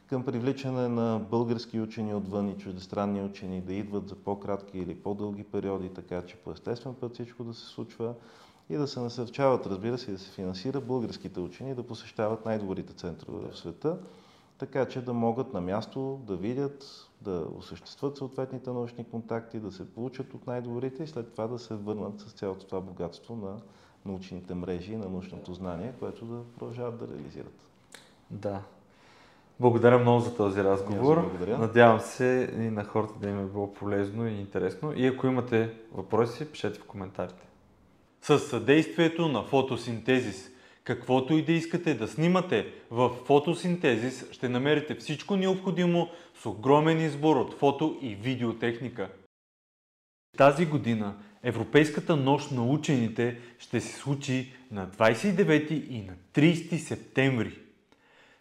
към 0.06 0.24
привличане 0.24 0.88
на 0.88 1.18
български 1.30 1.80
учени 1.80 2.14
отвън 2.14 2.48
и 2.48 2.58
чуждестранни 2.58 3.22
учени 3.22 3.60
да 3.60 3.74
идват 3.74 4.08
за 4.08 4.14
по-кратки 4.14 4.78
или 4.78 4.94
по-дълги 4.94 5.44
периоди, 5.44 5.88
така 5.88 6.22
че 6.22 6.36
по 6.36 6.52
естествен 6.52 6.94
път 6.94 7.14
всичко 7.14 7.44
да 7.44 7.54
се 7.54 7.66
случва 7.66 8.14
и 8.70 8.76
да 8.76 8.86
се 8.86 9.00
насърчават, 9.00 9.66
разбира 9.66 9.98
се, 9.98 10.10
и 10.10 10.14
да 10.14 10.20
се 10.20 10.30
финансира 10.30 10.80
българските 10.80 11.40
учени 11.40 11.74
да 11.74 11.82
посещават 11.82 12.44
най-добрите 12.44 12.92
центрове 12.92 13.48
в 13.50 13.58
света, 13.58 13.98
така 14.58 14.88
че 14.88 15.04
да 15.04 15.12
могат 15.12 15.52
на 15.52 15.60
място 15.60 16.20
да 16.26 16.36
видят, 16.36 17.08
да 17.20 17.46
осъществят 17.58 18.16
съответните 18.16 18.70
научни 18.70 19.04
контакти, 19.04 19.60
да 19.60 19.72
се 19.72 19.90
получат 19.94 20.34
от 20.34 20.46
най-добрите 20.46 21.02
и 21.02 21.06
след 21.06 21.32
това 21.32 21.46
да 21.46 21.58
се 21.58 21.74
върнат 21.74 22.20
с 22.20 22.32
цялото 22.32 22.66
това 22.66 22.80
богатство 22.80 23.36
на 23.36 23.56
научните 24.04 24.54
мрежи 24.54 24.92
и 24.92 24.96
на 24.96 25.08
научното 25.08 25.54
знание, 25.54 25.94
което 25.98 26.24
да 26.24 26.42
продължават 26.58 26.98
да 26.98 27.08
реализират. 27.08 27.70
Да, 28.30 28.62
благодаря 29.60 29.98
много 29.98 30.20
за 30.20 30.36
този 30.36 30.64
разговор. 30.64 31.30
Надявам 31.48 32.00
се 32.00 32.50
и 32.56 32.60
на 32.60 32.84
хората 32.84 33.14
да 33.20 33.28
им 33.28 33.40
е 33.40 33.44
било 33.44 33.74
полезно 33.74 34.28
и 34.28 34.32
интересно. 34.32 34.92
И 34.96 35.06
ако 35.06 35.26
имате 35.26 35.70
въпроси, 35.92 36.52
пишете 36.52 36.78
в 36.78 36.84
коментарите. 36.84 37.46
С 38.22 38.38
съдействието 38.38 39.28
на 39.28 39.42
фотосинтезис. 39.42 40.50
Каквото 40.84 41.34
и 41.34 41.44
да 41.44 41.52
искате 41.52 41.94
да 41.94 42.08
снимате, 42.08 42.66
в 42.90 43.10
фотосинтезис 43.24 44.26
ще 44.32 44.48
намерите 44.48 44.94
всичко 44.94 45.36
необходимо 45.36 46.08
с 46.42 46.46
огромен 46.46 47.00
избор 47.00 47.36
от 47.36 47.54
фото 47.54 47.98
и 48.02 48.14
видеотехника. 48.14 49.08
Тази 50.36 50.66
година 50.66 51.14
Европейската 51.42 52.16
нощ 52.16 52.50
на 52.50 52.66
учените 52.66 53.38
ще 53.58 53.80
се 53.80 53.98
случи 53.98 54.52
на 54.70 54.88
29 54.88 55.70
и 55.70 56.02
на 56.02 56.14
30 56.34 56.76
септември. 56.76 57.63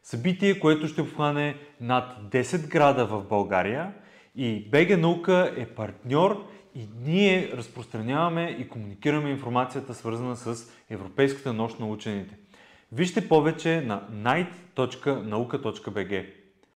Събитие, 0.03 0.59
което 0.59 0.87
ще 0.87 1.01
обхване 1.01 1.55
над 1.81 2.31
10 2.31 2.67
града 2.67 3.05
в 3.05 3.23
България 3.29 3.93
и 4.35 4.69
БГ 4.69 4.99
Наука 4.99 5.53
е 5.57 5.65
партньор 5.65 6.47
и 6.75 6.87
ние 7.05 7.51
разпространяваме 7.53 8.57
и 8.59 8.67
комуникираме 8.67 9.29
информацията, 9.29 9.93
свързана 9.93 10.35
с 10.35 10.71
Европейската 10.89 11.53
нощ 11.53 11.79
на 11.79 11.87
учените. 11.87 12.37
Вижте 12.91 13.27
повече 13.27 13.81
на 13.81 14.07
night.nauka.bg. 14.11 16.42